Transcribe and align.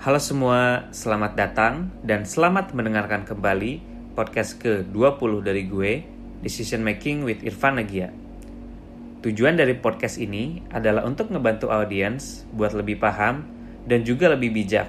Halo 0.00 0.16
semua, 0.16 0.88
selamat 0.96 1.36
datang 1.36 1.92
dan 2.00 2.24
selamat 2.24 2.72
mendengarkan 2.72 3.20
kembali 3.28 3.84
podcast 4.16 4.56
ke-20 4.56 5.44
dari 5.44 5.68
gue, 5.68 5.92
Decision 6.40 6.80
Making 6.80 7.20
with 7.28 7.44
Irfan 7.44 7.76
Nagia. 7.76 8.08
Tujuan 9.20 9.60
dari 9.60 9.76
podcast 9.76 10.16
ini 10.16 10.64
adalah 10.72 11.04
untuk 11.04 11.28
ngebantu 11.28 11.68
audiens 11.68 12.48
buat 12.48 12.72
lebih 12.72 12.96
paham 12.96 13.44
dan 13.84 14.00
juga 14.00 14.32
lebih 14.32 14.56
bijak 14.56 14.88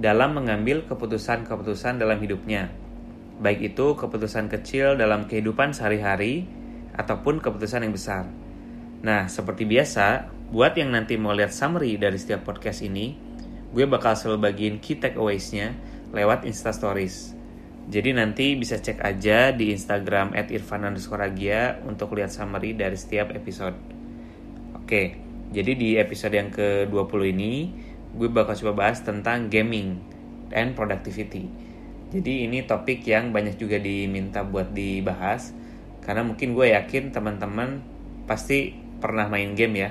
dalam 0.00 0.32
mengambil 0.32 0.88
keputusan-keputusan 0.88 2.00
dalam 2.00 2.16
hidupnya. 2.16 2.72
Baik 3.36 3.76
itu 3.76 3.92
keputusan 3.92 4.48
kecil 4.48 4.96
dalam 4.96 5.28
kehidupan 5.28 5.76
sehari-hari 5.76 6.48
ataupun 6.96 7.44
keputusan 7.44 7.84
yang 7.84 7.92
besar. 7.92 8.24
Nah, 9.04 9.28
seperti 9.28 9.68
biasa, 9.68 10.32
buat 10.48 10.72
yang 10.80 10.96
nanti 10.96 11.20
mau 11.20 11.36
lihat 11.36 11.52
summary 11.52 12.00
dari 12.00 12.16
setiap 12.16 12.48
podcast 12.48 12.80
ini, 12.80 13.25
gue 13.76 13.84
bakal 13.84 14.16
selalu 14.16 14.48
bagiin 14.48 14.76
key 14.80 14.96
takeaways-nya 14.96 15.76
lewat 16.16 16.48
Insta 16.48 16.72
Stories. 16.72 17.36
Jadi 17.92 18.16
nanti 18.16 18.56
bisa 18.56 18.80
cek 18.80 19.04
aja 19.04 19.52
di 19.52 19.68
Instagram 19.68 20.32
at 20.32 20.48
untuk 21.84 22.08
lihat 22.16 22.32
summary 22.32 22.72
dari 22.72 22.96
setiap 22.96 23.36
episode. 23.36 23.76
Oke, 24.80 25.20
jadi 25.52 25.76
di 25.76 26.00
episode 26.00 26.32
yang 26.32 26.48
ke-20 26.48 27.20
ini 27.36 27.52
gue 28.16 28.32
bakal 28.32 28.56
coba 28.56 28.88
bahas 28.88 29.04
tentang 29.04 29.52
gaming 29.52 30.00
and 30.56 30.72
productivity. 30.72 31.46
Jadi 32.16 32.48
ini 32.48 32.64
topik 32.64 33.04
yang 33.04 33.28
banyak 33.28 33.60
juga 33.60 33.76
diminta 33.76 34.40
buat 34.40 34.72
dibahas 34.72 35.52
karena 36.00 36.24
mungkin 36.24 36.56
gue 36.56 36.72
yakin 36.72 37.12
teman-teman 37.12 37.84
pasti 38.24 38.72
pernah 39.04 39.28
main 39.28 39.52
game 39.52 39.84
ya 39.84 39.90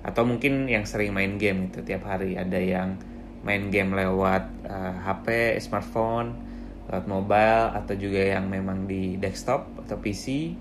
atau 0.00 0.24
mungkin 0.24 0.64
yang 0.64 0.88
sering 0.88 1.12
main 1.12 1.36
game 1.36 1.68
itu 1.68 1.84
tiap 1.84 2.08
hari 2.08 2.36
ada 2.36 2.56
yang 2.56 2.96
main 3.44 3.68
game 3.72 3.96
lewat 3.96 4.68
uh, 4.68 4.72
eh, 4.72 4.94
HP, 5.04 5.26
smartphone, 5.60 6.36
lewat 6.88 7.04
mobile 7.08 7.66
atau 7.76 7.94
juga 7.96 8.20
yang 8.20 8.48
memang 8.48 8.84
di 8.84 9.16
desktop 9.16 9.68
atau 9.84 9.96
PC 10.00 10.52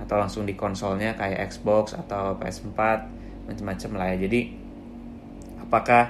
atau 0.00 0.16
langsung 0.16 0.48
di 0.48 0.56
konsolnya 0.56 1.14
kayak 1.14 1.50
Xbox 1.50 1.92
atau 1.92 2.38
PS4 2.38 2.78
macam-macam 3.50 3.90
lah 3.98 4.06
ya. 4.14 4.16
Jadi 4.26 4.40
apakah 5.60 6.04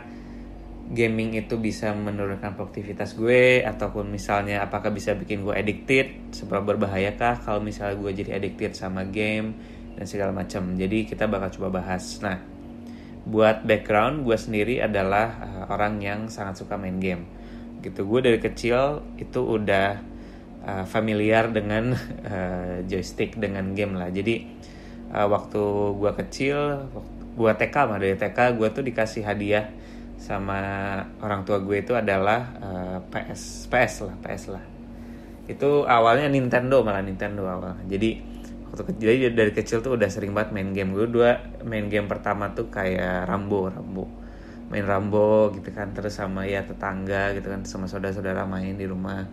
gaming 0.91 1.39
itu 1.39 1.55
bisa 1.55 1.95
menurunkan 1.95 2.59
produktivitas 2.59 3.15
gue 3.15 3.63
ataupun 3.63 4.11
misalnya 4.11 4.67
apakah 4.67 4.91
bisa 4.91 5.15
bikin 5.15 5.47
gue 5.47 5.55
addicted 5.55 6.35
seberapa 6.35 6.75
berbahayakah 6.75 7.47
kalau 7.47 7.63
misalnya 7.63 7.95
gue 7.95 8.11
jadi 8.11 8.43
addicted 8.43 8.75
sama 8.75 9.07
game 9.07 9.55
dan 9.95 10.05
segala 10.11 10.35
macam 10.35 10.75
jadi 10.75 11.07
kita 11.07 11.31
bakal 11.31 11.47
coba 11.55 11.79
bahas 11.79 12.19
nah 12.19 12.43
buat 13.25 13.69
background 13.69 14.25
gue 14.25 14.37
sendiri 14.37 14.81
adalah 14.81 15.29
uh, 15.45 15.65
orang 15.73 16.01
yang 16.01 16.21
sangat 16.33 16.61
suka 16.61 16.81
main 16.81 16.97
game. 16.97 17.29
Gitu 17.85 18.05
gue 18.05 18.21
dari 18.21 18.39
kecil 18.41 19.05
itu 19.21 19.41
udah 19.41 20.01
uh, 20.65 20.85
familiar 20.89 21.49
dengan 21.53 21.93
uh, 22.25 22.81
joystick 22.91 23.37
dengan 23.37 23.77
game 23.77 23.97
lah. 23.97 24.09
Jadi 24.09 24.45
uh, 25.13 25.29
waktu 25.29 25.63
gue 25.97 26.13
kecil 26.27 26.59
gue 27.31 27.53
TK 27.55 27.77
mah 27.87 27.99
dari 28.01 28.17
TK 28.17 28.39
gue 28.59 28.69
tuh 28.73 28.85
dikasih 28.85 29.23
hadiah 29.25 29.71
sama 30.21 30.61
orang 31.25 31.49
tua 31.49 31.65
gue 31.65 31.81
itu 31.81 31.97
adalah 31.97 32.53
uh, 32.61 32.99
PS 33.09 33.69
PS 33.69 33.95
lah 34.09 34.17
PS 34.21 34.45
lah. 34.53 34.65
Itu 35.51 35.85
awalnya 35.85 36.31
Nintendo 36.31 36.81
malah 36.85 37.05
Nintendo 37.05 37.49
awal 37.49 37.81
jadi 37.89 38.40
waktu 38.71 38.95
jadi 38.97 39.35
dari 39.35 39.53
kecil 39.55 39.83
tuh 39.83 39.99
udah 39.99 40.07
sering 40.07 40.31
banget 40.31 40.55
main 40.55 40.71
game. 40.71 40.95
Gue 40.95 41.07
dua 41.11 41.43
main 41.67 41.91
game 41.91 42.07
pertama 42.07 42.55
tuh 42.55 42.71
kayak 42.71 43.27
Rambo 43.27 43.71
Rambo. 43.71 44.05
Main 44.71 44.87
Rambo 44.87 45.51
gitu 45.55 45.75
kan 45.75 45.91
terus 45.91 46.15
sama 46.15 46.47
ya 46.47 46.63
tetangga 46.63 47.35
gitu 47.35 47.51
kan 47.51 47.67
sama 47.67 47.91
saudara-saudara 47.91 48.47
main 48.47 48.79
di 48.79 48.87
rumah. 48.87 49.27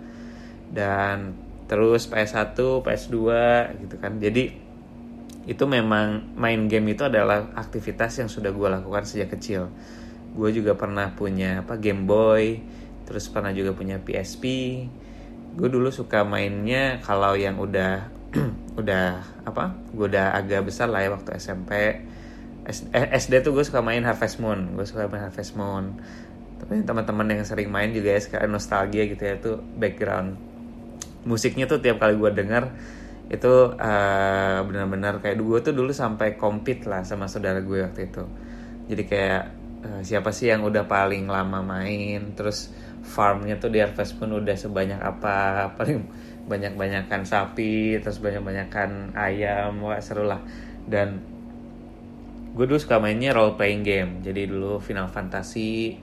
Dan 0.73 1.37
terus 1.69 2.09
PS1 2.09 2.57
PS2 2.57 3.17
gitu 3.85 3.95
kan. 4.01 4.17
Jadi 4.17 4.65
itu 5.47 5.63
memang 5.63 6.35
main 6.35 6.67
game 6.67 6.91
itu 6.91 7.07
adalah 7.07 7.55
aktivitas 7.55 8.19
yang 8.19 8.27
sudah 8.27 8.51
gue 8.51 8.67
lakukan 8.67 9.05
sejak 9.05 9.37
kecil. 9.37 9.69
Gue 10.33 10.51
juga 10.51 10.75
pernah 10.75 11.13
punya 11.13 11.63
apa 11.63 11.79
Game 11.79 12.03
Boy 12.03 12.59
terus 13.07 13.31
pernah 13.31 13.55
juga 13.55 13.71
punya 13.71 14.03
PSP 14.03 14.43
gue 15.57 15.69
dulu 15.73 15.89
suka 15.89 16.21
mainnya 16.21 17.01
kalau 17.01 17.33
yang 17.33 17.57
udah 17.57 18.13
udah 18.81 19.23
apa 19.47 19.73
gue 19.95 20.05
udah 20.11 20.35
agak 20.35 20.67
besar 20.67 20.91
lah 20.91 21.01
ya 21.01 21.09
waktu 21.15 21.39
SMP 21.39 21.71
SD 22.67 23.31
eh, 23.31 23.41
tuh 23.41 23.55
gue 23.55 23.63
suka 23.63 23.79
main 23.79 24.03
Harvest 24.03 24.43
Moon. 24.43 24.75
Gue 24.75 24.83
suka 24.83 25.07
main 25.07 25.23
Harvest 25.23 25.55
Moon. 25.55 25.95
Tapi 26.59 26.83
teman-teman 26.83 27.31
yang 27.31 27.47
sering 27.47 27.71
main 27.71 27.95
juga 27.95 28.11
ya 28.11 28.19
sekarang 28.19 28.51
nostalgia 28.51 29.07
gitu 29.07 29.23
ya 29.23 29.39
tuh 29.39 29.61
background 29.77 30.35
musiknya 31.23 31.67
tuh 31.67 31.83
tiap 31.83 31.99
kali 31.99 32.15
gue 32.15 32.31
denger 32.31 32.71
itu 33.27 33.75
uh, 33.75 34.59
benar-benar 34.63 35.19
kayak 35.19 35.35
gue 35.43 35.59
tuh 35.59 35.75
dulu 35.75 35.91
sampai 35.91 36.39
compete 36.39 36.87
lah 36.87 37.03
sama 37.03 37.27
saudara 37.31 37.63
gue 37.63 37.79
waktu 37.83 38.11
itu. 38.11 38.23
Jadi 38.87 39.03
kayak 39.07 39.43
uh, 39.83 40.01
siapa 40.03 40.35
sih 40.35 40.51
yang 40.51 40.63
udah 40.67 40.87
paling 40.87 41.27
lama 41.27 41.63
main 41.63 42.35
terus 42.35 42.71
farmnya 43.03 43.55
tuh 43.59 43.71
di 43.71 43.79
Harvest 43.79 44.19
Moon 44.19 44.43
udah 44.43 44.55
sebanyak 44.59 44.99
apa 44.99 45.35
paling 45.79 46.03
banyak-banyakan 46.47 47.27
sapi 47.27 47.99
terus 47.99 48.23
banyak-banyakan 48.23 49.13
ayam 49.13 49.83
wah 49.83 49.99
seru 49.99 50.25
lah. 50.25 50.39
Dan 50.87 51.21
gue 52.55 52.65
dulu 52.65 52.79
suka 52.79 52.97
mainnya 52.97 53.35
role 53.35 53.59
playing 53.59 53.83
game. 53.83 54.11
Jadi 54.23 54.47
dulu 54.49 54.79
Final 54.79 55.11
Fantasy 55.11 55.99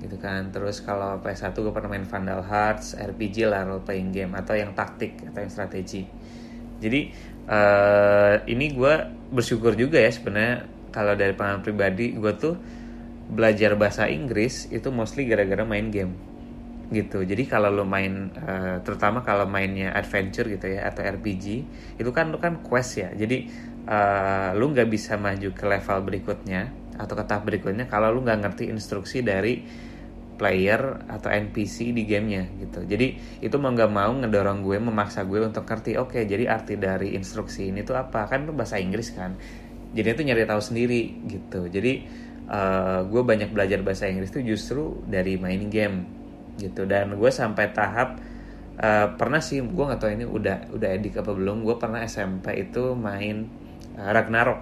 gitu 0.00 0.16
kan. 0.16 0.54
Terus 0.54 0.80
kalau 0.80 1.18
PS1 1.20 1.52
gue 1.52 1.74
pernah 1.74 1.90
main 1.92 2.06
Vandal 2.06 2.46
Hearts 2.46 2.96
RPG 2.96 3.50
lah 3.50 3.66
role 3.66 3.84
playing 3.84 4.14
game 4.14 4.32
atau 4.38 4.54
yang 4.56 4.72
taktik 4.72 5.20
atau 5.26 5.42
yang 5.42 5.52
strategi. 5.52 6.06
Jadi 6.80 7.10
uh, 7.50 8.40
ini 8.48 8.72
gue 8.72 8.94
bersyukur 9.34 9.76
juga 9.76 10.00
ya 10.00 10.08
sebenarnya 10.08 10.64
kalau 10.94 11.14
dari 11.18 11.34
pengalaman 11.34 11.62
pribadi 11.66 12.14
gue 12.14 12.32
tuh 12.38 12.54
belajar 13.30 13.78
bahasa 13.78 14.10
Inggris 14.10 14.66
itu 14.74 14.90
mostly 14.90 15.28
gara-gara 15.28 15.62
main 15.62 15.92
game 15.92 16.29
gitu. 16.90 17.22
Jadi 17.22 17.46
kalau 17.46 17.70
lo 17.70 17.86
main 17.86 18.34
uh, 18.34 18.82
terutama 18.82 19.22
kalau 19.22 19.46
mainnya 19.46 19.94
adventure 19.94 20.50
gitu 20.50 20.66
ya 20.66 20.90
atau 20.90 21.06
RPG 21.06 21.46
itu 21.96 22.10
kan 22.10 22.34
lo 22.34 22.42
kan 22.42 22.58
quest 22.60 22.98
ya. 22.98 23.08
Jadi 23.14 23.46
uh, 23.86 24.50
lo 24.58 24.66
nggak 24.74 24.90
bisa 24.90 25.14
maju 25.14 25.54
ke 25.54 25.64
level 25.64 25.98
berikutnya 26.02 26.62
atau 26.98 27.14
ke 27.16 27.24
tahap 27.24 27.46
berikutnya 27.46 27.86
kalau 27.86 28.10
lo 28.10 28.20
nggak 28.26 28.38
ngerti 28.44 28.68
instruksi 28.68 29.22
dari 29.22 29.62
player 30.40 31.04
atau 31.06 31.30
NPC 31.30 31.94
di 31.94 32.02
gamenya 32.08 32.48
gitu. 32.58 32.82
Jadi 32.82 33.38
itu 33.44 33.56
mau 33.60 33.70
nggak 33.70 33.92
mau 33.92 34.10
ngedorong 34.10 34.66
gue 34.66 34.76
memaksa 34.82 35.22
gue 35.28 35.38
untuk 35.46 35.68
ngerti 35.68 35.94
oke 36.00 36.16
okay, 36.16 36.22
jadi 36.26 36.48
arti 36.50 36.74
dari 36.74 37.14
instruksi 37.14 37.70
ini 37.70 37.86
tuh 37.86 37.94
apa? 37.94 38.26
Kan 38.26 38.48
itu 38.48 38.52
bahasa 38.56 38.82
Inggris 38.82 39.14
kan. 39.14 39.38
Jadi 39.94 40.08
itu 40.10 40.22
nyari 40.26 40.42
tahu 40.48 40.62
sendiri 40.64 41.28
gitu. 41.28 41.68
Jadi 41.70 41.92
uh, 42.50 43.06
gue 43.06 43.22
banyak 43.22 43.52
belajar 43.54 43.78
bahasa 43.84 44.08
Inggris 44.08 44.32
tuh 44.32 44.42
justru 44.42 45.04
dari 45.06 45.36
main 45.38 45.68
game 45.68 46.19
gitu. 46.60 46.84
Dan 46.84 47.16
gue 47.16 47.30
sampai 47.32 47.72
tahap 47.72 48.20
uh, 48.76 49.16
pernah 49.16 49.40
sih 49.40 49.64
gue 49.64 49.84
nggak 49.84 50.00
tahu 50.00 50.12
ini 50.12 50.28
udah 50.28 50.76
udah 50.76 50.88
edik 50.92 51.24
apa 51.24 51.32
belum 51.32 51.64
gue 51.64 51.76
pernah 51.80 52.04
SMP 52.04 52.60
itu 52.60 52.92
main 52.92 53.48
uh, 53.96 54.12
Ragnarok. 54.12 54.60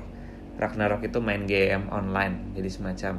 Ragnarok 0.58 1.06
itu 1.06 1.18
main 1.18 1.46
game 1.46 1.86
online 1.90 2.54
jadi 2.54 2.70
semacam 2.70 3.14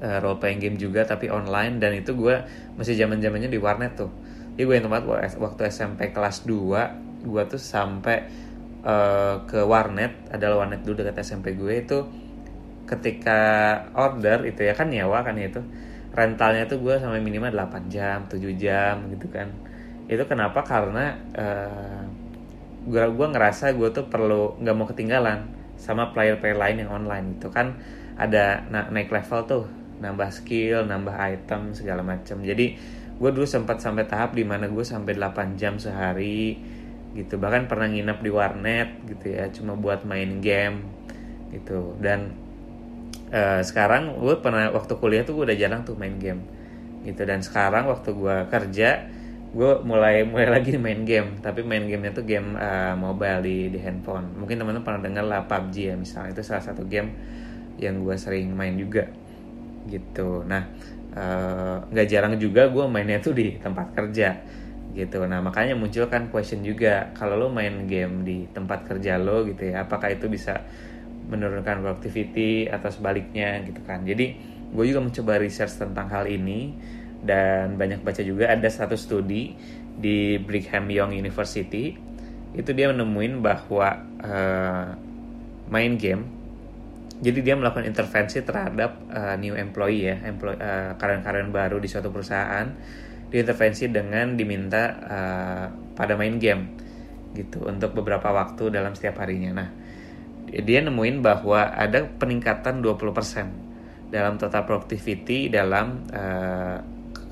uh, 0.00 0.18
role 0.24 0.40
playing 0.40 0.60
game 0.64 0.76
juga 0.80 1.04
tapi 1.04 1.28
online. 1.28 1.76
Dan 1.76 2.00
itu 2.00 2.16
gue 2.16 2.40
masih 2.80 2.96
zaman 2.96 3.20
zamannya 3.20 3.52
di 3.52 3.60
warnet 3.60 3.92
tuh. 3.94 4.08
Jadi 4.56 4.64
gue 4.64 4.74
yang 4.80 4.88
tempat 4.88 5.04
waktu 5.36 5.68
SMP 5.68 6.16
kelas 6.16 6.48
2 6.48 7.28
gue 7.28 7.42
tuh 7.50 7.60
sampai 7.60 8.24
uh, 8.86 9.42
ke 9.44 9.60
warnet 9.66 10.14
adalah 10.30 10.64
warnet 10.64 10.86
dulu 10.86 11.02
dekat 11.02 11.26
SMP 11.26 11.58
gue 11.58 11.74
itu 11.82 11.98
ketika 12.86 13.40
order 13.98 14.46
itu 14.46 14.62
ya 14.62 14.72
kan 14.78 14.86
nyewa 14.86 15.26
kan 15.26 15.34
ya 15.34 15.50
itu 15.50 15.60
rentalnya 16.12 16.68
tuh 16.68 16.78
gue 16.82 16.96
sampai 17.00 17.20
minimal 17.22 17.52
8 17.54 17.88
jam 17.92 18.26
7 18.28 18.38
jam 18.58 19.08
gitu 19.10 19.26
kan. 19.32 19.50
Itu 20.06 20.26
kenapa? 20.28 20.62
Karena 20.62 21.18
uh, 21.34 22.02
gue 22.86 23.02
gue 23.02 23.26
ngerasa 23.26 23.74
gue 23.74 23.88
tuh 23.90 24.06
perlu 24.06 24.60
nggak 24.62 24.76
mau 24.76 24.86
ketinggalan 24.86 25.50
sama 25.76 26.14
player-player 26.14 26.56
lain 26.56 26.76
yang 26.86 26.90
online 26.92 27.40
itu 27.40 27.48
kan. 27.50 27.78
Ada 28.16 28.64
na 28.72 28.88
naik 28.88 29.12
level 29.12 29.40
tuh 29.44 29.64
nambah 29.96 30.28
skill 30.28 30.84
nambah 30.84 31.16
item 31.16 31.72
segala 31.72 32.04
macam 32.04 32.44
jadi 32.44 32.76
gue 33.16 33.30
dulu 33.32 33.48
sempat 33.48 33.80
sampai 33.80 34.04
tahap 34.04 34.36
di 34.36 34.44
mana 34.44 34.68
gue 34.68 34.84
sampai 34.84 35.16
8 35.16 35.56
jam 35.56 35.80
sehari 35.80 36.60
gitu. 37.16 37.40
Bahkan 37.40 37.64
pernah 37.64 37.88
nginep 37.88 38.18
di 38.20 38.30
warnet 38.30 38.88
gitu 39.08 39.26
ya 39.32 39.48
cuma 39.48 39.72
buat 39.72 40.04
main 40.04 40.44
game 40.44 40.84
gitu. 41.48 41.96
Dan 41.96 42.45
uh, 43.32 43.60
sekarang 43.62 44.18
gue 44.18 44.36
pernah 44.38 44.70
waktu 44.70 44.92
kuliah 44.98 45.22
tuh 45.22 45.40
gue 45.40 45.44
udah 45.52 45.58
jarang 45.58 45.82
tuh 45.82 45.98
main 45.98 46.16
game 46.18 46.42
gitu. 47.06 47.22
Dan 47.22 47.42
sekarang 47.42 47.86
waktu 47.90 48.10
gue 48.14 48.36
kerja 48.50 48.90
gue 49.56 49.72
mulai 49.88 50.26
mulai 50.26 50.48
lagi 50.60 50.76
main 50.76 51.06
game. 51.06 51.40
Tapi 51.40 51.62
main 51.62 51.86
gamenya 51.86 52.12
tuh 52.12 52.26
game 52.26 52.58
uh, 52.58 52.94
mobile 52.98 53.40
di 53.42 53.72
di 53.72 53.78
handphone. 53.80 54.34
Mungkin 54.36 54.58
teman-teman 54.60 54.84
pernah 54.84 55.00
dengar 55.02 55.24
lah 55.24 55.40
PUBG 55.46 55.76
ya 55.90 55.94
misalnya. 55.96 56.36
Itu 56.36 56.42
salah 56.44 56.62
satu 56.62 56.84
game 56.86 57.10
yang 57.76 58.02
gue 58.02 58.16
sering 58.16 58.52
main 58.52 58.76
juga 58.76 59.08
gitu. 59.86 60.42
Nah 60.44 60.66
eh, 61.16 61.76
nggak 61.86 62.06
uh, 62.06 62.10
jarang 62.10 62.34
juga 62.36 62.68
gue 62.68 62.84
mainnya 62.90 63.22
tuh 63.22 63.32
di 63.36 63.56
tempat 63.60 63.94
kerja 63.94 64.42
gitu. 64.96 65.28
Nah 65.28 65.44
makanya 65.44 65.76
muncul 65.76 66.08
kan 66.08 66.32
question 66.32 66.64
juga 66.64 67.12
kalau 67.12 67.36
lo 67.36 67.48
main 67.52 67.84
game 67.84 68.24
di 68.24 68.48
tempat 68.50 68.88
kerja 68.88 69.20
lo 69.20 69.44
gitu 69.44 69.72
ya 69.72 69.84
apakah 69.84 70.08
itu 70.12 70.26
bisa 70.32 70.64
menurunkan 71.26 71.82
productivity 71.82 72.70
atau 72.70 72.88
sebaliknya 72.90 73.62
gitu 73.66 73.82
kan. 73.82 74.06
Jadi 74.06 74.38
gue 74.70 74.84
juga 74.86 75.00
mencoba 75.02 75.38
research 75.38 75.78
tentang 75.78 76.06
hal 76.10 76.26
ini 76.30 76.74
dan 77.22 77.74
banyak 77.74 78.02
baca 78.02 78.22
juga. 78.22 78.50
Ada 78.50 78.70
satu 78.70 78.94
studi 78.94 79.54
di 79.96 80.38
Brigham 80.38 80.86
Young 80.90 81.12
University. 81.14 81.94
Itu 82.56 82.72
dia 82.72 82.88
menemuin 82.88 83.42
bahwa 83.42 83.88
uh, 84.22 84.86
main 85.66 85.98
game 85.98 86.36
jadi 87.16 87.40
dia 87.40 87.54
melakukan 87.56 87.88
intervensi 87.88 88.44
terhadap 88.44 89.08
uh, 89.08 89.40
new 89.40 89.56
employee 89.56 90.04
ya 90.04 90.16
employee 90.28 90.60
uh, 90.60 90.92
karyawan-karyawan 91.00 91.48
baru 91.52 91.76
di 91.80 91.88
suatu 91.88 92.12
perusahaan. 92.12 92.68
Diintervensi 93.26 93.90
dengan 93.90 94.38
diminta 94.38 94.82
uh, 95.02 95.66
pada 95.98 96.14
main 96.14 96.38
game 96.38 96.78
gitu 97.34 97.66
untuk 97.66 97.92
beberapa 97.96 98.30
waktu 98.30 98.70
dalam 98.70 98.94
setiap 98.94 99.18
harinya. 99.24 99.50
Nah, 99.64 99.68
dia 100.50 100.80
nemuin 100.82 101.22
bahwa 101.22 101.74
ada 101.74 102.06
peningkatan 102.06 102.80
20% 102.80 104.10
dalam 104.10 104.38
total 104.38 104.62
productivity 104.62 105.50
dalam 105.50 106.06
uh, 106.14 106.78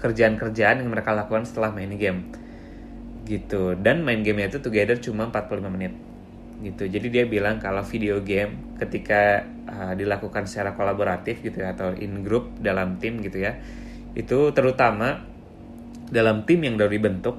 kerjaan-kerjaan 0.02 0.82
yang 0.84 0.90
mereka 0.90 1.14
lakukan 1.14 1.46
setelah 1.46 1.70
main 1.70 1.94
game. 1.94 2.28
Gitu. 3.24 3.78
Dan 3.78 4.04
main 4.04 4.20
game 4.20 4.44
itu 4.44 4.60
together 4.60 4.98
cuma 5.00 5.30
45 5.30 5.64
menit. 5.70 5.94
Gitu. 6.60 6.90
Jadi 6.90 7.06
dia 7.08 7.24
bilang 7.24 7.62
kalau 7.62 7.80
video 7.86 8.20
game 8.20 8.76
ketika 8.76 9.46
uh, 9.64 9.92
dilakukan 9.94 10.44
secara 10.44 10.74
kolaboratif 10.74 11.40
gitu 11.40 11.62
ya 11.62 11.72
atau 11.72 11.94
in 11.94 12.26
group 12.26 12.58
dalam 12.60 13.00
tim 13.00 13.22
gitu 13.22 13.40
ya. 13.40 13.56
Itu 14.12 14.52
terutama 14.52 15.24
dalam 16.10 16.44
tim 16.44 16.60
yang 16.60 16.76
baru 16.76 16.92
dibentuk 16.92 17.36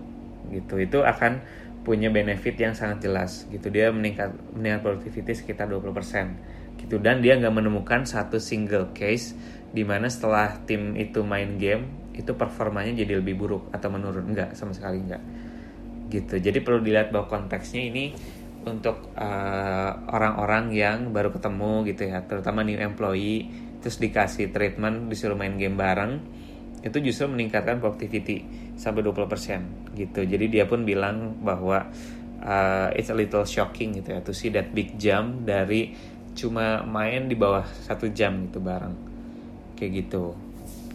gitu 0.50 0.78
itu 0.78 1.02
akan 1.02 1.42
punya 1.86 2.10
benefit 2.10 2.58
yang 2.58 2.74
sangat 2.74 3.06
jelas 3.06 3.46
gitu. 3.54 3.70
Dia 3.70 3.94
meningkat 3.94 4.34
meningkat 4.58 4.82
productivity 4.82 5.38
sekitar 5.38 5.70
20% 5.70 6.82
gitu. 6.82 6.98
Dan 6.98 7.22
dia 7.22 7.38
nggak 7.38 7.54
menemukan 7.54 8.04
satu 8.04 8.42
single 8.42 8.92
case 8.98 9.38
di 9.70 9.86
mana 9.86 10.10
setelah 10.10 10.66
tim 10.66 10.98
itu 10.98 11.22
main 11.22 11.62
game 11.62 12.12
itu 12.18 12.34
performanya 12.34 12.96
jadi 13.06 13.22
lebih 13.22 13.38
buruk 13.38 13.70
atau 13.70 13.94
menurun. 13.94 14.26
Enggak 14.26 14.58
sama 14.58 14.74
sekali 14.74 15.06
enggak 15.06 15.22
gitu. 16.10 16.42
Jadi 16.42 16.66
perlu 16.66 16.82
dilihat 16.82 17.14
bahwa 17.14 17.30
konteksnya 17.30 17.86
ini 17.86 18.18
untuk 18.66 19.14
uh, 19.14 19.92
orang-orang 20.10 20.74
yang 20.74 21.14
baru 21.14 21.30
ketemu 21.30 21.86
gitu 21.86 22.10
ya. 22.10 22.26
Terutama 22.26 22.66
new 22.66 22.82
employee 22.82 23.66
terus 23.86 24.02
dikasih 24.02 24.50
treatment 24.50 25.14
disuruh 25.14 25.38
main 25.38 25.54
game 25.62 25.78
bareng 25.78 26.18
itu 26.82 26.98
justru 27.06 27.30
meningkatkan 27.30 27.78
productivity 27.78 28.65
sampai 28.76 29.02
20% 29.04 29.96
gitu. 29.96 30.22
Jadi 30.24 30.46
dia 30.52 30.68
pun 30.68 30.84
bilang 30.84 31.40
bahwa 31.42 31.88
uh, 32.44 32.90
it's 32.94 33.10
a 33.10 33.16
little 33.16 33.48
shocking 33.48 33.96
gitu 34.00 34.16
ya 34.16 34.20
to 34.22 34.36
see 34.36 34.52
that 34.52 34.72
big 34.76 35.00
jump 35.00 35.48
dari 35.48 35.96
cuma 36.36 36.84
main 36.84 37.32
di 37.32 37.36
bawah 37.40 37.64
satu 37.64 38.12
jam 38.12 38.52
gitu 38.52 38.60
bareng 38.60 38.96
kayak 39.80 40.06
gitu. 40.06 40.36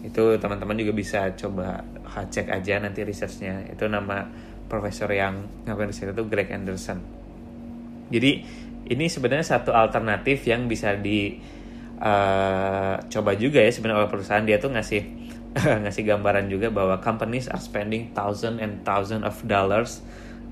Itu 0.04 0.36
teman-teman 0.36 0.76
juga 0.80 0.92
bisa 0.92 1.32
coba 1.36 1.84
cek 2.10 2.48
aja 2.52 2.80
nanti 2.80 3.04
researchnya. 3.04 3.68
Itu 3.72 3.88
nama 3.88 4.24
profesor 4.70 5.10
yang 5.10 5.66
ngapain 5.66 5.90
riset 5.90 6.14
itu 6.14 6.24
Greg 6.30 6.48
Anderson. 6.54 7.00
Jadi 8.10 8.30
ini 8.90 9.06
sebenarnya 9.06 9.58
satu 9.58 9.74
alternatif 9.74 10.46
yang 10.46 10.66
bisa 10.66 10.94
di 10.94 11.38
uh, 12.00 12.94
coba 13.06 13.30
juga 13.36 13.60
ya 13.60 13.70
sebenarnya 13.70 14.06
oleh 14.06 14.10
perusahaan 14.10 14.44
dia 14.46 14.56
tuh 14.58 14.72
ngasih 14.72 15.02
ngasih 15.82 16.06
gambaran 16.06 16.46
juga 16.46 16.70
bahwa 16.70 17.02
companies 17.02 17.50
are 17.50 17.58
spending 17.58 18.14
thousand 18.14 18.62
and 18.62 18.86
thousand 18.86 19.26
of 19.26 19.34
dollars 19.50 19.98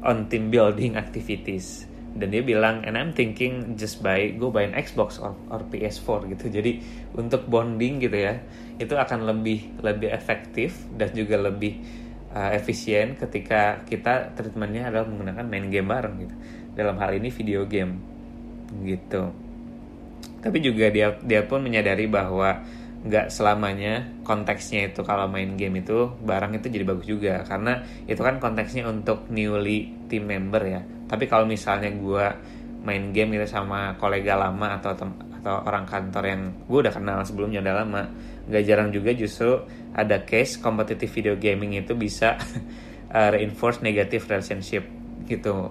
on 0.02 0.26
team 0.26 0.50
building 0.50 0.98
activities. 0.98 1.86
Dan 2.18 2.34
dia 2.34 2.42
bilang 2.42 2.82
and 2.82 2.98
I'm 2.98 3.14
thinking 3.14 3.78
just 3.78 4.02
buy 4.02 4.34
go 4.34 4.50
buy 4.50 4.66
an 4.66 4.74
Xbox 4.74 5.22
or, 5.22 5.38
or 5.54 5.62
PS4 5.70 6.34
gitu. 6.34 6.50
Jadi 6.50 6.82
untuk 7.14 7.46
bonding 7.46 8.02
gitu 8.02 8.18
ya 8.18 8.42
itu 8.78 8.94
akan 8.94 9.26
lebih 9.26 9.78
lebih 9.86 10.10
efektif 10.10 10.74
dan 10.98 11.14
juga 11.14 11.38
lebih 11.38 11.78
uh, 12.34 12.50
efisien 12.54 13.14
ketika 13.14 13.86
kita 13.86 14.34
treatmentnya 14.34 14.90
adalah 14.90 15.06
menggunakan 15.06 15.46
main 15.46 15.66
game 15.70 15.86
bareng 15.86 16.16
gitu. 16.26 16.34
Dalam 16.74 16.98
hal 16.98 17.14
ini 17.14 17.30
video 17.30 17.62
game 17.70 18.02
gitu. 18.82 19.30
Tapi 20.42 20.58
juga 20.58 20.90
dia 20.90 21.14
dia 21.22 21.46
pun 21.46 21.62
menyadari 21.62 22.10
bahwa 22.10 22.66
nggak 22.98 23.30
selamanya 23.30 24.02
konteksnya 24.26 24.90
itu 24.90 25.06
kalau 25.06 25.30
main 25.30 25.54
game 25.54 25.78
itu 25.78 26.10
barang 26.18 26.58
itu 26.58 26.66
jadi 26.66 26.84
bagus 26.84 27.06
juga. 27.06 27.34
Karena 27.46 27.82
itu 28.10 28.18
kan 28.18 28.42
konteksnya 28.42 28.90
untuk 28.90 29.30
newly 29.30 30.08
team 30.10 30.26
member 30.26 30.62
ya. 30.66 30.80
Tapi 31.06 31.30
kalau 31.30 31.46
misalnya 31.46 31.88
gue 31.94 32.26
main 32.82 33.10
game 33.10 33.38
gitu 33.38 33.46
sama 33.46 33.94
kolega 33.98 34.38
lama 34.38 34.78
atau 34.78 34.94
atau 35.38 35.54
orang 35.66 35.86
kantor 35.86 36.24
yang 36.26 36.42
gue 36.66 36.78
udah 36.82 36.94
kenal 36.94 37.18
sebelumnya 37.22 37.62
udah 37.62 37.74
lama 37.84 38.02
nggak 38.48 38.64
jarang 38.64 38.90
juga 38.90 39.14
justru 39.14 39.60
ada 39.94 40.24
case 40.24 40.58
kompetitif 40.58 41.12
video 41.12 41.36
gaming 41.36 41.78
itu 41.78 41.92
bisa 41.94 42.40
uh, 43.12 43.28
reinforce 43.34 43.84
negative 43.84 44.24
relationship 44.26 44.88
gitu. 45.28 45.70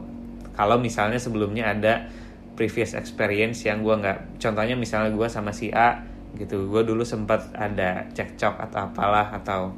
Kalau 0.53 0.77
misalnya 0.81 1.21
sebelumnya 1.21 1.73
ada 1.73 2.09
previous 2.57 2.97
experience 2.97 3.65
yang 3.65 3.85
gue 3.85 3.93
nggak 3.93 4.41
contohnya 4.41 4.73
misalnya 4.73 5.13
gue 5.13 5.27
sama 5.29 5.53
si 5.53 5.69
A 5.69 6.16
gitu. 6.37 6.69
Gue 6.69 6.85
dulu 6.85 7.01
sempat 7.01 7.51
ada 7.57 8.05
cekcok 8.13 8.69
atau 8.69 8.79
apalah 8.87 9.33
atau 9.33 9.73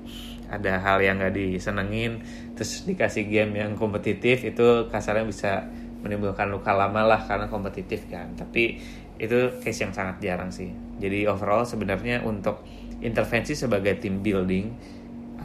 ada 0.50 0.82
hal 0.82 0.98
yang 1.00 1.22
gak 1.22 1.38
disenengin 1.38 2.26
terus 2.58 2.82
dikasih 2.84 3.30
game 3.30 3.62
yang 3.62 3.78
kompetitif 3.78 4.42
itu 4.42 4.90
kasarnya 4.90 5.22
bisa 5.24 5.70
menimbulkan 6.02 6.50
luka 6.50 6.74
lama 6.74 7.06
lah 7.06 7.22
karena 7.24 7.48
kompetitif 7.48 8.08
kan. 8.08 8.34
Tapi 8.36 8.80
itu 9.20 9.38
case 9.60 9.84
yang 9.84 9.92
sangat 9.92 10.24
jarang 10.24 10.50
sih. 10.50 10.72
Jadi 11.00 11.28
overall 11.28 11.68
sebenarnya 11.68 12.24
untuk 12.24 12.64
intervensi 13.00 13.56
sebagai 13.56 14.00
team 14.00 14.24
building 14.24 14.66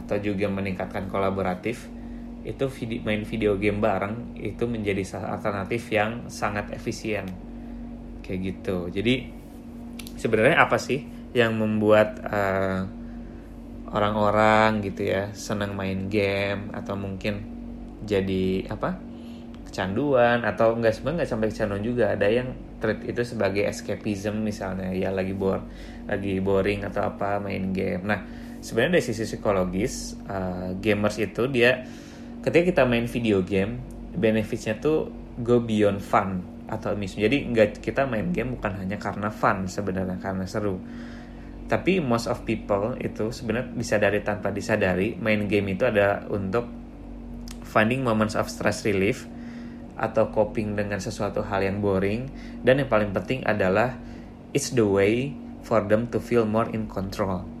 atau 0.03 0.19
juga 0.19 0.47
meningkatkan 0.51 1.07
kolaboratif 1.07 1.87
itu 2.45 2.65
video, 2.69 2.99
main 3.03 3.25
video 3.25 3.57
game 3.57 3.81
bareng 3.81 4.37
itu 4.37 4.63
menjadi 4.69 5.01
alternatif 5.27 5.91
yang 5.91 6.29
sangat 6.31 6.71
efisien. 6.71 7.25
Kayak 8.21 8.39
gitu. 8.53 8.77
Jadi 8.93 9.34
sebenarnya 10.15 10.63
apa 10.63 10.79
sih 10.79 11.03
yang 11.35 11.59
membuat 11.59 12.19
eh, 12.23 12.81
orang-orang 13.91 14.83
gitu 14.83 15.07
ya 15.07 15.31
senang 15.31 15.75
main 15.75 16.11
game 16.11 16.71
atau 16.75 16.99
mungkin 16.99 17.43
jadi 18.03 18.67
apa 18.67 18.99
kecanduan 19.67 20.47
atau 20.47 20.75
enggak 20.75 20.95
sebenarnya 20.95 21.17
nggak 21.23 21.31
sampai 21.31 21.47
kecanduan 21.51 21.83
juga. 21.83 22.15
Ada 22.15 22.27
yang 22.31 22.47
treat 22.79 23.03
itu 23.07 23.21
sebagai 23.23 23.63
escapism 23.67 24.39
misalnya 24.43 24.91
ya 24.95 25.11
lagi 25.11 25.35
bore 25.35 25.63
lagi 26.07 26.39
boring 26.39 26.87
atau 26.87 27.11
apa 27.11 27.43
main 27.43 27.75
game. 27.75 28.03
Nah 28.07 28.19
sebenarnya 28.63 28.99
dari 28.99 29.05
sisi 29.05 29.23
psikologis 29.27 30.15
uh, 30.25 30.73
gamers 30.79 31.19
itu 31.19 31.45
dia 31.51 31.83
ketika 32.41 32.63
kita 32.71 32.83
main 32.87 33.05
video 33.05 33.41
game 33.43 33.77
benefitsnya 34.15 34.79
tuh 34.79 35.11
go 35.43 35.59
beyond 35.59 35.99
fun 35.99 36.54
atau 36.69 36.93
miss. 36.97 37.17
Jadi 37.17 37.49
nggak 37.49 37.81
kita 37.81 38.05
main 38.09 38.29
game 38.33 38.57
bukan 38.57 38.81
hanya 38.81 38.97
karena 38.97 39.29
fun 39.29 39.69
sebenarnya 39.69 40.17
karena 40.21 40.45
seru. 40.45 40.81
Tapi 41.65 41.97
most 41.97 42.29
of 42.29 42.45
people 42.45 42.93
itu 43.01 43.33
sebenarnya 43.33 43.73
disadari 43.73 44.21
tanpa 44.21 44.53
disadari 44.53 45.17
main 45.17 45.49
game 45.49 45.73
itu 45.73 45.89
ada 45.89 46.25
untuk 46.29 46.69
finding 47.65 48.05
moments 48.05 48.37
of 48.37 48.45
stress 48.45 48.85
relief 48.85 49.25
atau 49.97 50.29
coping 50.29 50.77
dengan 50.77 51.01
sesuatu 51.01 51.41
hal 51.41 51.65
yang 51.65 51.81
boring. 51.81 52.29
Dan 52.61 52.85
yang 52.85 52.89
paling 52.89 53.09
penting 53.15 53.41
adalah 53.45 53.97
it's 54.53 54.69
the 54.77 54.85
way 54.85 55.33
for 55.65 55.81
them 55.89 56.05
to 56.13 56.21
feel 56.21 56.45
more 56.45 56.69
in 56.69 56.85
control 56.85 57.54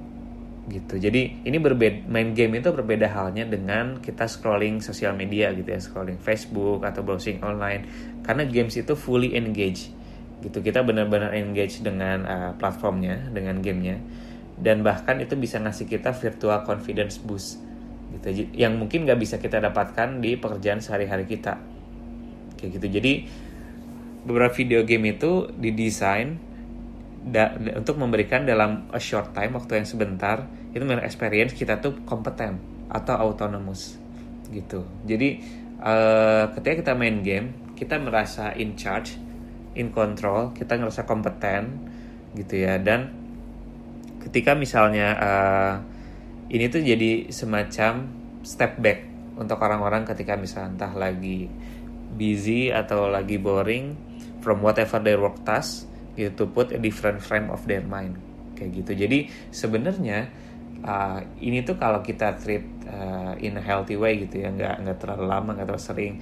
gitu. 0.65 0.97
Jadi 0.97 1.45
ini 1.45 1.57
berbeda 1.61 2.09
main 2.09 2.33
game 2.33 2.57
itu 2.57 2.73
berbeda 2.73 3.05
halnya 3.13 3.45
dengan 3.45 4.01
kita 4.01 4.25
scrolling 4.25 4.81
sosial 4.81 5.13
media 5.13 5.53
gitu 5.53 5.69
ya 5.69 5.77
scrolling 5.77 6.17
Facebook 6.17 6.81
atau 6.81 7.05
browsing 7.05 7.41
online. 7.45 7.85
Karena 8.25 8.49
games 8.49 8.73
itu 8.73 8.97
fully 8.97 9.37
engage 9.37 9.93
gitu. 10.41 10.65
Kita 10.65 10.81
benar-benar 10.81 11.37
engage 11.37 11.85
dengan 11.85 12.25
uh, 12.25 12.51
platformnya 12.57 13.29
dengan 13.29 13.61
gamenya. 13.61 14.01
Dan 14.55 14.81
bahkan 14.81 15.21
itu 15.21 15.37
bisa 15.37 15.61
ngasih 15.61 15.85
kita 15.85 16.15
virtual 16.15 16.65
confidence 16.65 17.21
boost 17.21 17.61
gitu. 18.17 18.49
Yang 18.57 18.73
mungkin 18.81 19.05
nggak 19.05 19.19
bisa 19.21 19.35
kita 19.37 19.61
dapatkan 19.61 20.17
di 20.17 20.33
pekerjaan 20.33 20.81
sehari-hari 20.81 21.29
kita. 21.29 21.61
Kayak 22.57 22.81
gitu. 22.81 22.87
Jadi 22.89 23.13
beberapa 24.25 24.49
video 24.57 24.81
game 24.81 25.13
itu 25.13 25.53
didesain 25.53 26.41
da, 27.25 27.57
untuk 27.73 27.97
memberikan 27.97 28.45
dalam 28.45 28.85
a 28.93 29.01
short 29.01 29.33
time 29.33 29.57
waktu 29.57 29.81
yang 29.81 29.87
sebentar 29.89 30.45
itu 30.69 30.83
memang 30.85 31.01
experience 31.01 31.57
kita 31.57 31.81
tuh 31.81 32.05
kompeten 32.05 32.61
atau 32.85 33.17
autonomous 33.17 33.97
gitu. 34.53 34.85
Jadi 35.09 35.41
uh, 35.81 36.53
ketika 36.53 36.85
kita 36.85 36.93
main 36.93 37.25
game 37.25 37.73
kita 37.73 37.97
merasa 37.97 38.53
in 38.53 38.77
charge 38.77 39.17
in 39.73 39.89
control 39.89 40.53
kita 40.53 40.77
ngerasa 40.77 41.09
kompeten 41.09 41.81
gitu 42.37 42.61
ya. 42.61 42.77
Dan 42.77 43.09
ketika 44.21 44.53
misalnya 44.53 45.07
uh, 45.17 45.73
ini 46.53 46.69
tuh 46.69 46.85
jadi 46.85 47.33
semacam 47.33 48.05
step 48.45 48.77
back 48.77 49.01
untuk 49.35 49.57
orang-orang 49.57 50.05
ketika 50.05 50.37
misalnya 50.37 50.77
entah 50.77 50.93
lagi 50.93 51.49
busy 52.15 52.69
atau 52.69 53.09
lagi 53.09 53.41
boring 53.41 53.97
from 54.39 54.61
whatever 54.61 55.01
their 55.01 55.17
work 55.17 55.41
task 55.41 55.89
gitu 56.15 56.47
put 56.49 56.71
a 56.71 56.79
different 56.79 57.19
frame 57.19 57.51
of 57.51 57.63
their 57.67 57.83
mind. 57.83 58.17
Kayak 58.55 58.83
gitu. 58.83 58.91
Jadi 59.07 59.19
sebenarnya 59.51 60.31
uh, 60.83 61.19
ini 61.39 61.61
tuh 61.63 61.75
kalau 61.75 61.99
kita 61.99 62.35
treat 62.39 62.63
uh, 62.87 63.33
in 63.39 63.59
a 63.59 63.63
healthy 63.63 63.95
way 63.95 64.19
gitu 64.23 64.43
ya 64.43 64.49
nggak 64.51 64.85
nggak 64.85 64.97
terlalu 64.99 65.25
lama 65.27 65.49
nggak 65.55 65.67
terlalu 65.67 65.85
sering 65.85 66.13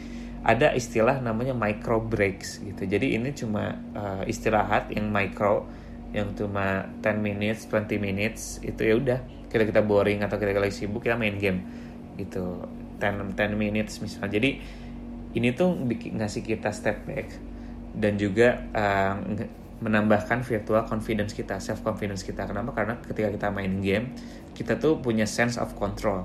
ada 0.44 0.76
istilah 0.76 1.24
namanya 1.24 1.56
micro 1.56 2.04
breaks 2.04 2.60
gitu. 2.60 2.84
Jadi 2.84 3.16
ini 3.16 3.32
cuma 3.32 3.80
uh, 3.96 4.24
istirahat 4.28 4.92
yang 4.92 5.08
micro 5.08 5.64
yang 6.12 6.36
cuma 6.38 6.86
10 7.02 7.24
minutes 7.24 7.66
20 7.72 7.98
minutes 7.98 8.60
itu 8.60 8.82
ya 8.84 8.94
udah. 9.00 9.20
Kita 9.48 9.64
kita 9.64 9.82
boring 9.86 10.20
atau 10.26 10.36
kita 10.36 10.52
lagi 10.60 10.76
sibuk 10.76 11.08
kita 11.08 11.16
main 11.16 11.40
game 11.40 11.64
gitu. 12.20 12.60
10 13.00 13.36
10 13.36 13.56
minutes 13.56 14.00
misalnya 14.04 14.40
jadi 14.40 14.52
ini 15.34 15.50
tuh 15.56 15.80
ngasih 16.20 16.44
kita 16.44 16.76
step 16.76 17.08
back. 17.08 17.32
Dan 17.94 18.20
juga 18.20 18.68
uh, 18.76 19.16
menambahkan 19.84 20.48
virtual 20.48 20.88
confidence 20.88 21.36
kita 21.36 21.60
self 21.60 21.84
confidence 21.84 22.24
kita. 22.24 22.48
Kenapa? 22.48 22.72
Karena 22.72 22.96
ketika 23.04 23.28
kita 23.28 23.48
main 23.52 23.84
game 23.84 24.16
kita 24.56 24.80
tuh 24.80 25.04
punya 25.04 25.28
sense 25.28 25.60
of 25.60 25.76
control 25.76 26.24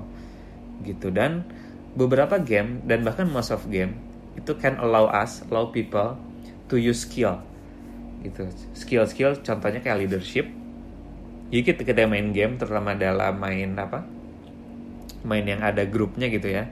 gitu. 0.87 1.11
Dan 1.11 1.43
beberapa 1.93 2.39
game 2.39 2.79
dan 2.87 3.03
bahkan 3.03 3.27
most 3.27 3.51
of 3.51 3.67
game 3.67 3.99
itu 4.39 4.55
can 4.55 4.79
allow 4.79 5.11
us 5.11 5.43
allow 5.51 5.67
people 5.67 6.15
to 6.71 6.79
use 6.79 7.03
skill 7.03 7.43
gitu. 8.23 8.47
Skill 8.71 9.03
skill 9.11 9.31
contohnya 9.43 9.83
kayak 9.83 10.07
leadership. 10.07 10.47
Jadi 11.49 11.61
kita, 11.65 11.81
kita 11.81 12.05
main 12.07 12.31
game 12.31 12.55
terutama 12.55 12.95
dalam 12.95 13.35
main 13.35 13.75
apa? 13.75 14.05
Main 15.27 15.43
yang 15.43 15.59
ada 15.59 15.83
grupnya 15.83 16.31
gitu 16.31 16.47
ya 16.47 16.71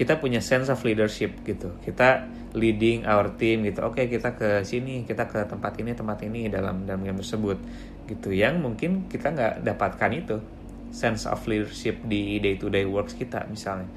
kita 0.00 0.16
punya 0.16 0.40
sense 0.40 0.72
of 0.72 0.80
leadership 0.80 1.44
gitu. 1.44 1.76
Kita 1.84 2.24
leading 2.56 3.04
our 3.04 3.36
team 3.36 3.68
gitu. 3.68 3.84
Oke 3.84 4.08
okay, 4.08 4.16
kita 4.16 4.32
ke 4.32 4.64
sini 4.64 5.04
kita 5.04 5.28
ke 5.28 5.44
tempat 5.44 5.76
ini 5.76 5.92
tempat 5.92 6.24
ini 6.24 6.48
dalam 6.48 6.88
dalam 6.88 7.04
game 7.04 7.20
tersebut 7.20 7.60
gitu. 8.08 8.32
Yang 8.32 8.64
mungkin 8.64 9.12
kita 9.12 9.28
nggak 9.36 9.54
dapatkan 9.60 10.10
itu 10.16 10.40
sense 10.88 11.28
of 11.28 11.44
leadership 11.44 12.00
di 12.08 12.40
day 12.40 12.56
to 12.56 12.72
day 12.72 12.88
works 12.88 13.12
kita 13.12 13.44
misalnya. 13.52 13.92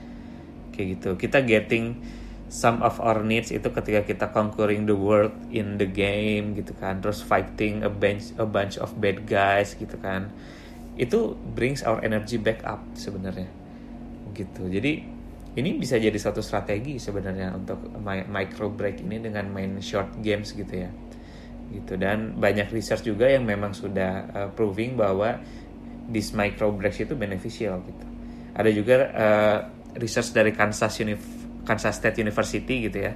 Kayak 0.75 0.99
gitu. 0.99 1.09
Kita 1.15 1.39
getting 1.39 2.03
some 2.51 2.83
of 2.83 2.99
our 2.99 3.23
needs 3.23 3.55
itu 3.55 3.71
ketika 3.71 4.03
kita 4.03 4.25
conquering 4.35 4.83
the 4.83 4.97
world 4.99 5.31
in 5.55 5.79
the 5.79 5.87
game 5.87 6.51
gitu 6.51 6.75
kan. 6.75 6.99
Terus 6.99 7.23
fighting 7.23 7.79
a 7.87 7.89
bunch 7.89 8.35
a 8.35 8.43
bunch 8.43 8.75
of 8.75 8.91
bad 8.99 9.23
guys 9.23 9.71
gitu 9.79 9.95
kan. 10.03 10.27
Itu 10.99 11.39
brings 11.55 11.79
our 11.87 12.03
energy 12.03 12.35
back 12.35 12.59
up 12.67 12.83
sebenarnya. 12.99 13.47
Gitu. 14.35 14.67
Jadi 14.67 15.12
ini 15.53 15.77
bisa 15.77 16.01
jadi 16.01 16.15
satu 16.17 16.41
strategi 16.41 16.97
sebenarnya 16.97 17.53
untuk 17.53 17.93
micro 18.29 18.73
break 18.73 19.05
ini 19.05 19.21
dengan 19.21 19.53
main 19.53 19.77
short 19.77 20.17
games 20.25 20.57
gitu 20.57 20.73
ya. 20.73 20.89
Gitu 21.69 21.93
dan 21.97 22.37
banyak 22.37 22.73
research 22.73 23.05
juga 23.05 23.29
yang 23.29 23.45
memang 23.45 23.73
sudah 23.73 24.11
uh, 24.33 24.49
proving 24.53 24.97
bahwa 24.97 25.37
this 26.09 26.33
micro 26.33 26.73
breaks 26.73 27.05
itu 27.05 27.13
beneficial 27.13 27.81
gitu. 27.85 28.05
Ada 28.53 28.69
juga 28.73 28.95
uh, 29.13 29.59
research 29.97 30.33
dari 30.33 30.53
Kansas 30.53 30.97
University 31.01 31.41
Kansas 31.63 31.95
State 31.95 32.19
University 32.19 32.91
gitu 32.91 32.97
ya. 32.99 33.13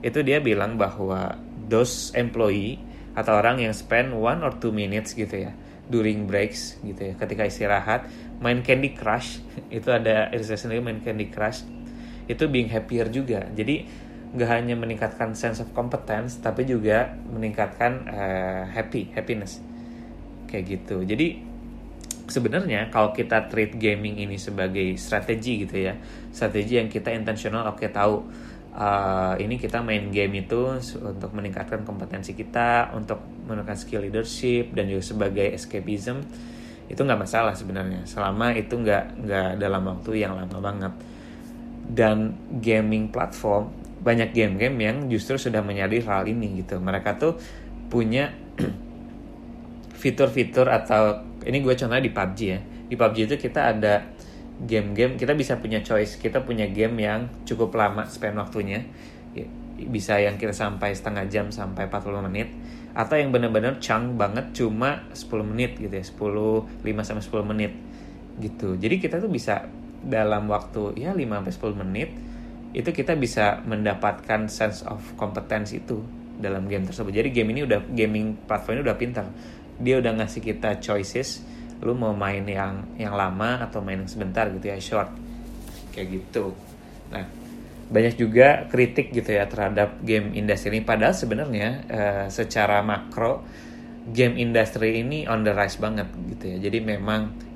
Itu 0.00 0.22
dia 0.22 0.38
bilang 0.38 0.78
bahwa 0.78 1.34
those 1.66 2.14
employee 2.14 2.78
atau 3.18 3.42
orang 3.42 3.58
yang 3.58 3.74
spend 3.74 4.14
one 4.14 4.46
or 4.46 4.54
two 4.62 4.70
minutes 4.70 5.12
gitu 5.18 5.50
ya 5.50 5.52
during 5.90 6.28
breaks 6.30 6.78
gitu 6.86 7.10
ya 7.10 7.14
ketika 7.18 7.42
istirahat 7.48 8.06
main 8.38 8.62
Candy 8.62 8.94
Crush. 8.94 9.42
Itu 9.76 9.90
ada 9.90 10.30
riset 10.30 10.62
sendiri 10.62 10.78
main 10.78 11.02
Candy 11.02 11.26
Crush 11.28 11.66
itu 12.28 12.44
being 12.46 12.68
happier 12.70 13.08
juga. 13.08 13.48
Jadi 13.56 14.06
nggak 14.28 14.50
hanya 14.52 14.76
meningkatkan 14.76 15.32
sense 15.32 15.64
of 15.64 15.72
competence 15.72 16.36
tapi 16.36 16.68
juga 16.68 17.16
meningkatkan 17.32 18.06
uh, 18.06 18.62
happy 18.68 19.10
happiness. 19.16 19.64
Kayak 20.46 20.64
gitu. 20.78 21.02
Jadi 21.04 21.48
sebenarnya 22.28 22.92
kalau 22.92 23.16
kita 23.16 23.48
treat 23.48 23.72
gaming 23.80 24.20
ini 24.20 24.36
sebagai 24.36 25.00
strategi 25.00 25.64
gitu 25.64 25.80
ya 25.80 25.96
strategi 26.28 26.76
yang 26.76 26.92
kita 26.92 27.08
intentional 27.08 27.64
oke 27.64 27.80
okay, 27.80 27.88
tahu 27.88 28.20
uh, 28.76 29.34
ini 29.40 29.56
kita 29.56 29.80
main 29.80 30.12
game 30.12 30.44
itu 30.44 30.76
untuk 31.00 31.32
meningkatkan 31.32 31.88
kompetensi 31.88 32.36
kita 32.36 32.92
untuk 32.92 33.24
meningkatkan 33.48 33.80
skill 33.80 34.04
leadership 34.04 34.76
dan 34.76 34.92
juga 34.92 35.02
sebagai 35.08 35.56
escapism 35.56 36.20
itu 36.88 37.00
nggak 37.04 37.20
masalah 37.20 37.52
sebenarnya. 37.52 38.08
Selama 38.08 38.56
itu 38.56 38.72
nggak 38.72 39.04
nggak 39.20 39.48
dalam 39.60 39.82
waktu 39.84 40.24
yang 40.24 40.32
lama 40.32 40.58
banget 40.58 40.92
dan 41.88 42.36
gaming 42.60 43.08
platform 43.08 43.72
banyak 43.98 44.30
game-game 44.30 44.76
yang 44.78 44.96
justru 45.10 45.36
sudah 45.36 45.60
menyadari 45.60 46.00
hal 46.00 46.24
ini 46.24 46.62
gitu. 46.62 46.78
Mereka 46.78 47.18
tuh 47.18 47.36
punya 47.90 48.30
fitur-fitur 50.00 50.70
atau 50.70 51.26
ini 51.42 51.58
gue 51.60 51.74
contohnya 51.74 52.04
di 52.04 52.12
PUBG 52.14 52.40
ya. 52.40 52.60
Di 52.62 52.94
PUBG 52.94 53.18
itu 53.28 53.36
kita 53.36 53.74
ada 53.74 54.06
game-game 54.58 55.18
kita 55.18 55.34
bisa 55.34 55.58
punya 55.58 55.82
choice. 55.82 56.16
Kita 56.16 56.46
punya 56.46 56.70
game 56.70 57.02
yang 57.02 57.26
cukup 57.42 57.74
lama 57.74 58.06
spend 58.06 58.38
waktunya. 58.38 58.86
Ya, 59.34 59.46
bisa 59.78 60.18
yang 60.22 60.38
kita 60.38 60.54
sampai 60.54 60.94
setengah 60.94 61.26
jam 61.26 61.50
sampai 61.50 61.90
40 61.90 62.26
menit. 62.30 62.48
Atau 62.94 63.18
yang 63.18 63.34
benar-benar 63.34 63.82
chunk 63.82 64.14
banget 64.14 64.54
cuma 64.54 65.04
10 65.10 65.26
menit 65.42 65.74
gitu 65.76 65.92
ya. 65.92 66.04
10 66.06 66.86
5 66.86 67.06
sampai 67.06 67.22
10 67.22 67.50
menit 67.50 67.72
gitu. 68.38 68.78
Jadi 68.78 69.02
kita 69.02 69.18
tuh 69.18 69.30
bisa 69.30 69.66
dalam 70.02 70.46
waktu 70.46 70.98
ya 70.98 71.12
5 71.12 71.26
sampai 71.26 71.54
10 71.54 71.82
menit 71.84 72.10
itu 72.76 72.90
kita 72.92 73.16
bisa 73.16 73.64
mendapatkan 73.64 74.46
sense 74.46 74.84
of 74.84 75.00
competence 75.16 75.72
itu 75.72 76.04
dalam 76.38 76.70
game 76.70 76.86
tersebut. 76.86 77.10
Jadi 77.10 77.28
game 77.34 77.50
ini 77.56 77.66
udah 77.66 77.80
gaming 77.90 78.46
platform 78.46 78.80
ini 78.80 78.82
udah 78.86 78.96
pintar. 78.96 79.26
Dia 79.80 79.98
udah 79.98 80.12
ngasih 80.22 80.42
kita 80.44 80.78
choices 80.78 81.42
lu 81.78 81.94
mau 81.94 82.10
main 82.10 82.42
yang 82.42 82.98
yang 82.98 83.14
lama 83.14 83.62
atau 83.62 83.78
main 83.78 84.02
yang 84.02 84.10
sebentar 84.10 84.46
gitu 84.52 84.66
ya 84.68 84.78
short. 84.78 85.10
Kayak 85.90 86.22
gitu. 86.22 86.54
Nah 87.10 87.24
banyak 87.88 88.20
juga 88.20 88.68
kritik 88.68 89.16
gitu 89.16 89.32
ya 89.32 89.48
terhadap 89.48 90.04
game 90.04 90.36
industri 90.36 90.76
ini. 90.76 90.84
Padahal 90.84 91.16
sebenarnya 91.16 91.68
uh, 91.88 92.26
secara 92.28 92.84
makro 92.84 93.42
game 94.12 94.36
industry 94.36 95.00
ini 95.00 95.24
on 95.24 95.40
the 95.40 95.52
rise 95.56 95.80
banget 95.80 96.06
gitu 96.36 96.44
ya. 96.52 96.56
Jadi 96.68 96.78
memang 96.84 97.47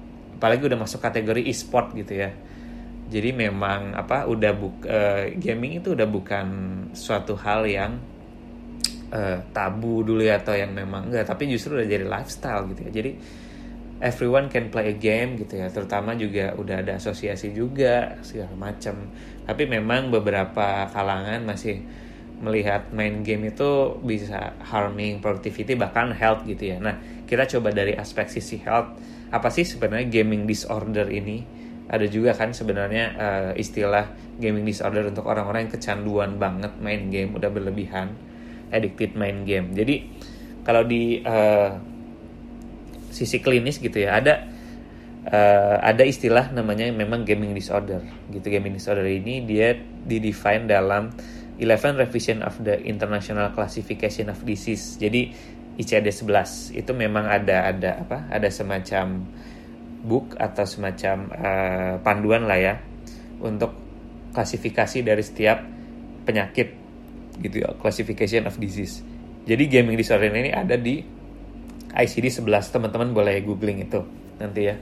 apalagi 0.42 0.66
udah 0.66 0.74
masuk 0.82 0.98
kategori 0.98 1.46
e-sport 1.46 1.94
gitu 1.94 2.18
ya. 2.18 2.34
Jadi 3.06 3.30
memang 3.30 3.94
apa 3.94 4.26
udah 4.26 4.50
buk 4.58 4.82
uh, 4.90 5.30
gaming 5.38 5.78
itu 5.78 5.94
udah 5.94 6.10
bukan 6.10 6.46
suatu 6.98 7.38
hal 7.38 7.62
yang 7.70 8.02
uh, 9.14 9.38
tabu 9.54 10.02
dulu 10.02 10.18
ya 10.18 10.42
atau 10.42 10.58
yang 10.58 10.74
memang 10.74 11.14
enggak 11.14 11.30
tapi 11.30 11.46
justru 11.46 11.78
udah 11.78 11.86
jadi 11.86 12.10
lifestyle 12.10 12.66
gitu 12.74 12.90
ya. 12.90 12.90
Jadi 12.90 13.10
everyone 14.02 14.50
can 14.50 14.66
play 14.66 14.90
a 14.90 14.96
game 14.98 15.38
gitu 15.38 15.62
ya. 15.62 15.70
Terutama 15.70 16.18
juga 16.18 16.58
udah 16.58 16.82
ada 16.82 16.98
asosiasi 16.98 17.54
juga 17.54 18.18
segala 18.26 18.50
macam 18.58 19.14
tapi 19.46 19.70
memang 19.70 20.10
beberapa 20.10 20.90
kalangan 20.90 21.38
masih 21.46 21.86
melihat 22.42 22.90
main 22.90 23.22
game 23.22 23.54
itu 23.54 23.94
bisa 24.02 24.58
harming 24.66 25.22
productivity 25.22 25.78
bahkan 25.78 26.10
health 26.10 26.42
gitu 26.50 26.74
ya. 26.74 26.82
Nah 26.82 26.98
kita 27.30 27.46
coba 27.46 27.70
dari 27.70 27.94
aspek 27.94 28.26
sisi 28.26 28.58
health 28.58 29.21
apa 29.32 29.48
sih 29.48 29.64
sebenarnya 29.64 30.12
gaming 30.12 30.44
disorder 30.44 31.08
ini? 31.08 31.40
Ada 31.88 32.06
juga 32.08 32.36
kan 32.36 32.52
sebenarnya 32.52 33.04
uh, 33.16 33.52
istilah 33.56 34.12
gaming 34.36 34.64
disorder 34.64 35.08
untuk 35.08 35.28
orang-orang 35.28 35.68
yang 35.68 35.72
kecanduan 35.72 36.36
banget 36.36 36.72
main 36.80 37.08
game 37.08 37.32
udah 37.36 37.48
berlebihan 37.48 38.12
addicted 38.72 39.16
main 39.16 39.44
game. 39.48 39.72
Jadi 39.72 39.96
kalau 40.64 40.84
di 40.84 41.20
uh, 41.24 41.76
sisi 43.12 43.44
klinis 43.44 43.76
gitu 43.76 44.00
ya 44.00 44.16
ada 44.20 44.48
uh, 45.28 45.76
ada 45.84 46.04
istilah 46.04 46.52
namanya 46.52 46.88
memang 46.92 47.28
gaming 47.28 47.52
disorder. 47.52 48.00
Gitu 48.32 48.46
gaming 48.48 48.76
disorder 48.76 49.04
ini 49.04 49.44
dia 49.44 49.76
didefine 50.06 50.64
dalam 50.68 51.12
11 51.60 52.00
revision 52.00 52.40
of 52.40 52.56
the 52.64 52.80
International 52.88 53.52
Classification 53.52 54.32
of 54.32 54.40
Disease. 54.42 54.96
Jadi 54.96 55.30
ICD 55.80 56.12
11 56.12 56.76
itu 56.76 56.92
memang 56.92 57.24
ada 57.24 57.72
ada 57.72 58.04
apa 58.04 58.28
ada 58.28 58.48
semacam 58.52 59.24
book 60.02 60.36
atau 60.36 60.66
semacam 60.66 61.30
uh, 61.32 61.94
panduan 62.02 62.44
lah 62.44 62.58
ya 62.58 62.74
untuk 63.40 63.72
klasifikasi 64.36 65.00
dari 65.06 65.22
setiap 65.22 65.64
penyakit 66.28 66.74
gitu 67.40 67.64
ya 67.64 67.72
classification 67.80 68.44
of 68.44 68.58
disease. 68.60 69.00
Jadi 69.48 69.66
gaming 69.66 69.98
disorder 69.98 70.30
ini 70.30 70.52
ada 70.52 70.78
di 70.78 71.02
ICD 71.92 72.44
11 72.44 72.46
teman-teman 72.72 73.10
boleh 73.10 73.40
googling 73.42 73.82
itu 73.82 74.04
nanti 74.36 74.68
ya. 74.68 74.76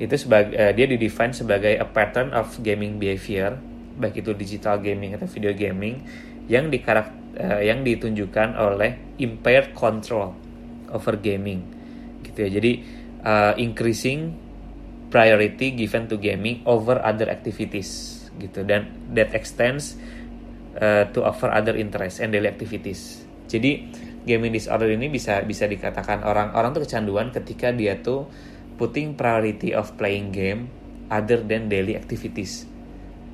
Itu 0.00 0.18
sebagai 0.18 0.56
uh, 0.58 0.72
dia 0.74 0.86
didefine 0.90 1.36
sebagai 1.36 1.78
a 1.78 1.86
pattern 1.86 2.34
of 2.34 2.50
gaming 2.60 2.98
behavior 2.98 3.60
baik 3.96 4.24
itu 4.24 4.32
digital 4.32 4.80
gaming 4.80 5.12
atau 5.16 5.28
video 5.28 5.52
gaming 5.52 6.00
yang 6.48 6.72
dikarak 6.72 7.12
uh, 7.38 7.60
yang 7.62 7.84
ditunjukkan 7.86 8.58
oleh 8.58 9.16
impaired 9.20 9.72
control 9.72 10.34
over 10.92 11.16
gaming 11.20 11.64
gitu 12.26 12.48
ya. 12.48 12.50
Jadi 12.60 12.72
uh, 13.24 13.54
increasing 13.56 14.36
priority 15.12 15.76
given 15.76 16.08
to 16.08 16.16
gaming 16.16 16.64
over 16.64 17.00
other 17.00 17.28
activities 17.28 18.24
gitu. 18.40 18.64
Dan 18.64 19.12
that 19.12 19.32
extends 19.36 19.96
uh, 20.80 21.08
to 21.12 21.24
offer 21.24 21.52
other 21.52 21.76
interests 21.76 22.20
and 22.20 22.32
daily 22.32 22.48
activities. 22.48 23.24
Jadi 23.48 23.92
gaming 24.22 24.54
disorder 24.54 24.88
ini 24.88 25.10
bisa 25.10 25.42
bisa 25.42 25.66
dikatakan 25.66 26.22
orang 26.22 26.54
orang 26.54 26.70
tuh 26.72 26.86
kecanduan 26.86 27.34
ketika 27.34 27.74
dia 27.74 27.98
tuh 27.98 28.30
putting 28.78 29.18
priority 29.18 29.74
of 29.74 29.92
playing 29.98 30.32
game 30.32 30.70
other 31.12 31.42
than 31.44 31.68
daily 31.68 31.92
activities 31.98 32.64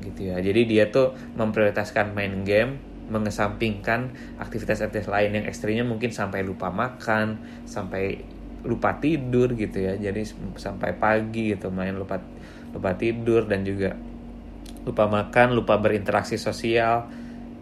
gitu 0.03 0.35
ya. 0.35 0.43
Jadi 0.43 0.67
dia 0.67 0.91
tuh 0.91 1.15
memprioritaskan 1.39 2.15
main 2.15 2.43
game 2.43 2.88
mengesampingkan 3.09 4.13
aktivitas-aktivitas 4.37 5.09
lain 5.09 5.41
yang 5.41 5.47
ekstrimnya 5.49 5.85
mungkin 5.85 6.13
sampai 6.13 6.45
lupa 6.45 6.69
makan 6.69 7.41
sampai 7.65 8.21
lupa 8.65 9.01
tidur 9.01 9.57
gitu 9.57 9.81
ya. 9.81 9.97
Jadi 9.97 10.29
sampai 10.57 10.95
pagi 10.97 11.57
gitu 11.57 11.73
main 11.73 11.97
lupa 11.97 12.21
lupa 12.73 12.95
tidur 12.95 13.49
dan 13.49 13.65
juga 13.65 13.97
lupa 14.85 15.09
makan 15.09 15.57
lupa 15.57 15.81
berinteraksi 15.81 16.37
sosial. 16.37 17.09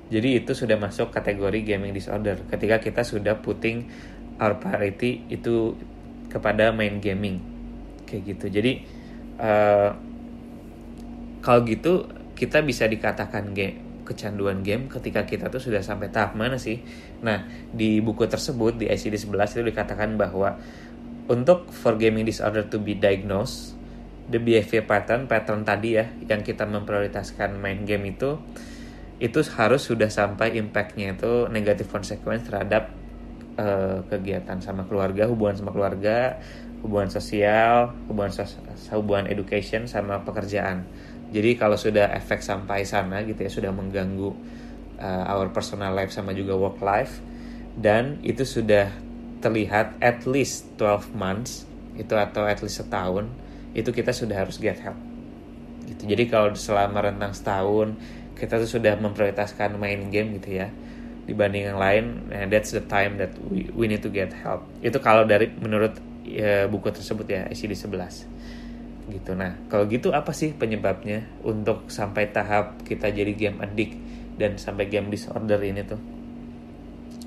Jadi 0.07 0.39
itu 0.43 0.55
sudah 0.55 0.79
masuk 0.79 1.11
kategori 1.11 1.67
gaming 1.67 1.91
disorder. 1.95 2.39
Ketika 2.47 2.79
kita 2.79 3.03
sudah 3.03 3.39
putting 3.43 3.91
our 4.39 4.59
priority 4.59 5.27
itu 5.31 5.75
kepada 6.31 6.71
main 6.75 6.99
gaming. 6.99 7.43
Kayak 8.07 8.23
gitu. 8.35 8.47
Jadi 8.51 8.73
uh, 9.43 9.91
kalau 11.43 11.63
gitu 11.67 12.07
kita 12.35 12.63
bisa 12.63 12.87
dikatakan 12.91 13.55
game 13.55 13.86
kecanduan 14.07 14.63
game 14.63 14.87
ketika 14.87 15.27
kita 15.27 15.51
tuh 15.51 15.59
sudah 15.59 15.83
sampai 15.83 16.15
tahap 16.15 16.39
mana 16.39 16.55
sih? 16.57 16.79
Nah, 17.27 17.45
di 17.75 17.99
buku 17.99 18.31
tersebut 18.31 18.79
di 18.79 18.87
ICD-11 18.87 19.59
itu 19.59 19.65
dikatakan 19.75 20.15
bahwa 20.15 20.55
untuk 21.27 21.75
for 21.75 21.99
gaming 21.99 22.23
disorder 22.23 22.63
to 22.71 22.79
be 22.79 22.95
diagnosed, 22.95 23.75
the 24.31 24.39
behavior 24.39 24.87
pattern, 24.87 25.27
pattern 25.27 25.67
tadi 25.67 25.99
ya, 25.99 26.07
yang 26.31 26.47
kita 26.47 26.63
memprioritaskan 26.63 27.59
main 27.59 27.83
game 27.83 28.15
itu, 28.15 28.39
itu 29.19 29.41
harus 29.59 29.83
sudah 29.83 30.07
sampai 30.07 30.55
impactnya 30.55 31.19
itu 31.19 31.51
negatif 31.51 31.91
consequence 31.91 32.47
terhadap 32.47 32.95
uh, 33.59 34.05
kegiatan 34.07 34.63
sama 34.63 34.87
keluarga, 34.87 35.27
hubungan 35.27 35.57
sama 35.59 35.73
keluarga, 35.75 36.39
hubungan 36.85 37.11
sosial, 37.11 37.97
hubungan 38.07 38.31
sos 38.31 38.61
hubungan 38.93 39.27
education 39.27 39.89
sama 39.89 40.23
pekerjaan 40.23 40.87
jadi 41.35 41.59
kalau 41.59 41.75
sudah 41.75 42.15
efek 42.15 42.43
sampai 42.43 42.87
sana 42.87 43.23
gitu 43.27 43.43
ya 43.43 43.51
sudah 43.51 43.71
mengganggu 43.75 44.31
uh, 45.01 45.25
our 45.33 45.51
personal 45.51 45.91
life 45.93 46.15
sama 46.15 46.33
juga 46.33 46.55
work 46.55 46.79
life 46.83 47.19
dan 47.77 48.23
itu 48.23 48.47
sudah 48.47 48.89
terlihat 49.43 50.01
at 50.01 50.25
least 50.25 50.75
12 50.81 51.13
months 51.13 51.69
itu 51.97 52.13
atau 52.17 52.45
at 52.49 52.61
least 52.65 52.81
setahun 52.81 53.29
itu 53.77 53.93
kita 53.93 54.13
sudah 54.13 54.47
harus 54.47 54.57
get 54.57 54.81
help 54.81 54.97
gitu. 55.87 56.09
Jadi 56.09 56.27
kalau 56.27 56.53
selama 56.57 57.05
rentang 57.05 57.37
setahun 57.37 57.95
kita 58.37 58.61
tuh 58.61 58.69
sudah 58.69 58.97
memprioritaskan 59.01 59.77
main 59.77 60.09
game 60.13 60.37
gitu 60.41 60.61
ya 60.61 60.69
dibanding 61.27 61.75
yang 61.75 61.81
lain, 61.83 62.05
nah 62.31 62.47
that's 62.47 62.71
the 62.71 62.85
time 62.87 63.19
that 63.19 63.35
we, 63.51 63.67
we 63.75 63.91
need 63.91 63.99
to 63.99 64.07
get 64.07 64.31
help. 64.31 64.63
Itu 64.79 65.03
kalau 65.03 65.27
dari 65.27 65.51
menurut 65.59 65.99
ya, 66.23 66.71
buku 66.71 66.87
tersebut 66.95 67.27
ya 67.27 67.43
ICD 67.51 67.75
11 67.75 68.31
gitu. 69.11 69.35
Nah 69.39 69.57
kalau 69.71 69.87
gitu 69.87 70.11
apa 70.11 70.35
sih 70.35 70.55
penyebabnya 70.55 71.27
untuk 71.47 71.91
sampai 71.91 72.31
tahap 72.31 72.83
kita 72.83 73.11
jadi 73.11 73.33
game 73.33 73.59
addict 73.63 73.95
dan 74.37 74.59
sampai 74.59 74.91
game 74.91 75.09
disorder 75.11 75.59
ini 75.63 75.83
tuh? 75.87 76.01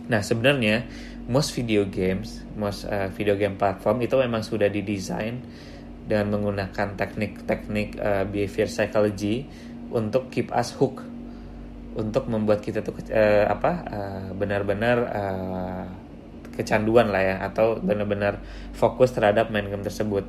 Nah 0.10 0.20
sebenarnya 0.20 0.90
most 1.30 1.54
video 1.54 1.86
games 1.86 2.42
most 2.58 2.90
uh, 2.90 3.08
video 3.14 3.38
game 3.38 3.56
platform 3.56 4.02
itu 4.02 4.18
memang 4.18 4.42
sudah 4.42 4.68
didesain 4.68 5.40
dengan 6.10 6.34
menggunakan 6.34 6.98
teknik-teknik 6.98 8.02
uh, 8.02 8.26
behavior 8.26 8.66
psychology 8.66 9.46
untuk 9.94 10.34
keep 10.34 10.50
us 10.50 10.74
hook 10.74 11.06
untuk 11.94 12.26
membuat 12.26 12.66
kita 12.66 12.82
tuh 12.82 12.98
uh, 13.14 13.46
apa 13.46 13.72
uh, 13.86 14.28
benar-benar 14.34 14.98
uh, 15.10 15.86
kecanduan 16.58 17.14
lah 17.14 17.22
ya 17.24 17.36
atau 17.46 17.78
benar-benar 17.78 18.42
fokus 18.74 19.14
terhadap 19.14 19.54
main 19.54 19.70
game 19.70 19.86
tersebut 19.86 20.26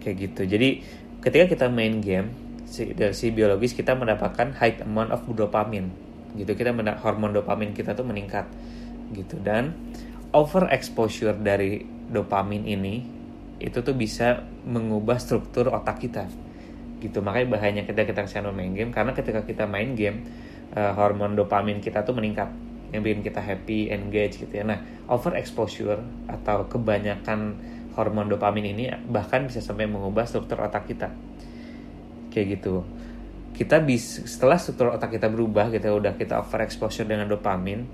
kayak 0.00 0.16
gitu. 0.32 0.42
Jadi 0.48 0.82
ketika 1.20 1.44
kita 1.46 1.66
main 1.68 2.00
game 2.00 2.32
dari 2.70 3.14
si 3.14 3.34
biologis 3.34 3.76
kita 3.76 3.92
mendapatkan 3.98 4.56
high 4.56 4.80
amount 4.86 5.10
of 5.10 5.26
dopamine 5.34 5.90
gitu 6.38 6.54
kita 6.54 6.70
hormon 7.02 7.34
dopamin 7.34 7.74
kita 7.74 7.94
tuh 7.94 8.06
meningkat. 8.06 8.46
Gitu 9.10 9.42
dan 9.42 9.74
over 10.30 10.70
exposure 10.70 11.34
dari 11.34 11.82
dopamin 12.10 12.62
ini 12.66 13.02
itu 13.60 13.82
tuh 13.82 13.92
bisa 13.92 14.46
mengubah 14.64 15.18
struktur 15.18 15.68
otak 15.74 15.98
kita. 16.00 16.24
Gitu 17.02 17.18
makanya 17.20 17.58
bahayanya 17.58 17.84
ketika 17.84 18.14
kita 18.14 18.20
ke 18.26 18.30
sana 18.30 18.54
main 18.54 18.72
game 18.72 18.94
karena 18.94 19.10
ketika 19.12 19.42
kita 19.42 19.66
main 19.66 19.98
game 19.98 20.22
uh, 20.78 20.94
hormon 20.94 21.34
dopamin 21.34 21.82
kita 21.82 22.06
tuh 22.06 22.14
meningkat 22.14 22.48
yang 22.90 23.06
bikin 23.06 23.22
kita 23.22 23.42
happy 23.42 23.90
engage 23.90 24.38
gitu 24.38 24.50
ya. 24.50 24.64
Nah 24.66 24.78
over 25.10 25.34
exposure 25.34 25.98
atau 26.30 26.70
kebanyakan 26.70 27.58
hormon 28.00 28.32
dopamin 28.32 28.72
ini 28.72 28.88
bahkan 29.12 29.44
bisa 29.44 29.60
sampai 29.60 29.84
mengubah 29.84 30.24
struktur 30.24 30.64
otak 30.64 30.88
kita. 30.88 31.12
Kayak 32.32 32.56
gitu. 32.56 32.88
Kita 33.52 33.76
bisa 33.84 34.24
setelah 34.24 34.56
struktur 34.56 34.96
otak 34.96 35.20
kita 35.20 35.28
berubah 35.28 35.68
kita 35.68 35.92
udah 35.92 36.16
kita 36.16 36.40
overexposure 36.40 37.04
dengan 37.04 37.28
dopamin 37.28 37.84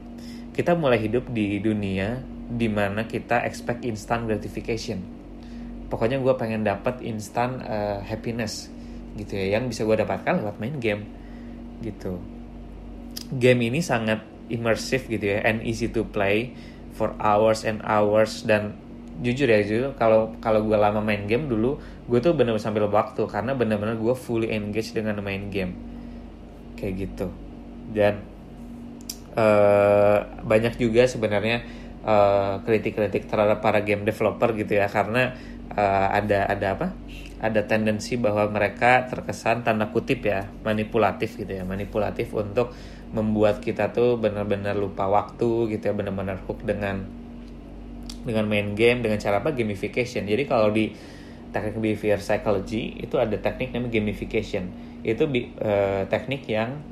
kita 0.57 0.73
mulai 0.73 0.97
hidup 0.97 1.29
di 1.37 1.61
dunia 1.61 2.25
di 2.49 2.65
mana 2.73 3.05
kita 3.05 3.45
expect 3.45 3.85
instant 3.85 4.25
gratification. 4.25 5.05
Pokoknya 5.93 6.17
gue 6.17 6.33
pengen 6.41 6.65
dapat 6.65 7.05
instant 7.05 7.61
uh, 7.61 8.01
happiness 8.01 8.73
gitu 9.21 9.37
ya 9.37 9.61
yang 9.61 9.69
bisa 9.69 9.85
gue 9.85 9.97
dapatkan 10.01 10.41
lewat 10.41 10.57
main 10.57 10.81
game 10.81 11.05
gitu. 11.85 12.17
Game 13.37 13.69
ini 13.69 13.85
sangat 13.85 14.25
immersive 14.49 15.11
gitu 15.13 15.37
ya 15.37 15.45
and 15.45 15.61
easy 15.61 15.93
to 15.93 16.09
play 16.09 16.57
for 16.97 17.13
hours 17.21 17.61
and 17.69 17.85
hours 17.85 18.41
dan 18.49 18.81
jujur 19.17 19.49
ya 19.49 19.65
jujur 19.65 19.97
kalau 19.97 20.37
kalau 20.45 20.61
gue 20.61 20.77
lama 20.77 21.01
main 21.01 21.25
game 21.25 21.49
dulu 21.49 21.81
gue 22.07 22.19
tuh 22.21 22.37
bener-bener 22.37 22.63
sambil 22.63 22.87
waktu 22.87 23.25
karena 23.27 23.57
bener-bener 23.57 23.97
gue 23.97 24.15
fully 24.15 24.53
engaged 24.53 24.95
dengan 24.95 25.19
main 25.25 25.49
game. 25.51 25.75
Kayak 26.77 27.09
gitu. 27.09 27.27
Dan 27.91 28.23
uh, 29.35 30.19
banyak 30.45 30.77
juga 30.79 31.09
sebenarnya 31.09 31.67
uh, 32.07 32.63
kritik-kritik 32.63 33.27
terhadap 33.27 33.59
para 33.65 33.83
game 33.83 34.07
developer 34.07 34.55
gitu 34.55 34.79
ya 34.79 34.87
karena 34.87 35.35
uh, 35.75 36.09
ada 36.13 36.47
ada 36.47 36.67
apa? 36.79 36.89
Ada 37.37 37.69
tendensi 37.69 38.17
bahwa 38.17 38.49
mereka 38.49 39.05
terkesan 39.13 39.61
tanda 39.61 39.93
kutip 39.93 40.25
ya 40.25 40.49
manipulatif 40.65 41.37
gitu 41.37 41.53
ya 41.53 41.65
manipulatif 41.69 42.33
untuk 42.33 42.73
membuat 43.13 43.61
kita 43.61 43.93
tuh 43.93 44.17
benar-benar 44.19 44.75
lupa 44.75 45.07
waktu 45.07 45.75
gitu 45.75 45.85
ya 45.91 45.95
benar-benar 45.95 46.43
hook 46.49 46.65
dengan 46.65 47.26
dengan 48.27 48.51
main 48.51 48.75
game 48.75 49.07
dengan 49.07 49.23
cara 49.23 49.39
apa? 49.39 49.55
Gamification. 49.55 50.27
Jadi 50.27 50.43
kalau 50.45 50.75
di 50.75 50.91
teknik 51.55 51.79
behavior 51.79 52.19
psychology 52.19 52.99
itu 52.99 53.17
ada 53.17 53.39
teknik 53.39 53.71
namanya 53.73 54.03
gamification. 54.03 54.69
Itu 55.07 55.31
uh, 55.31 56.05
teknik 56.11 56.45
yang 56.51 56.83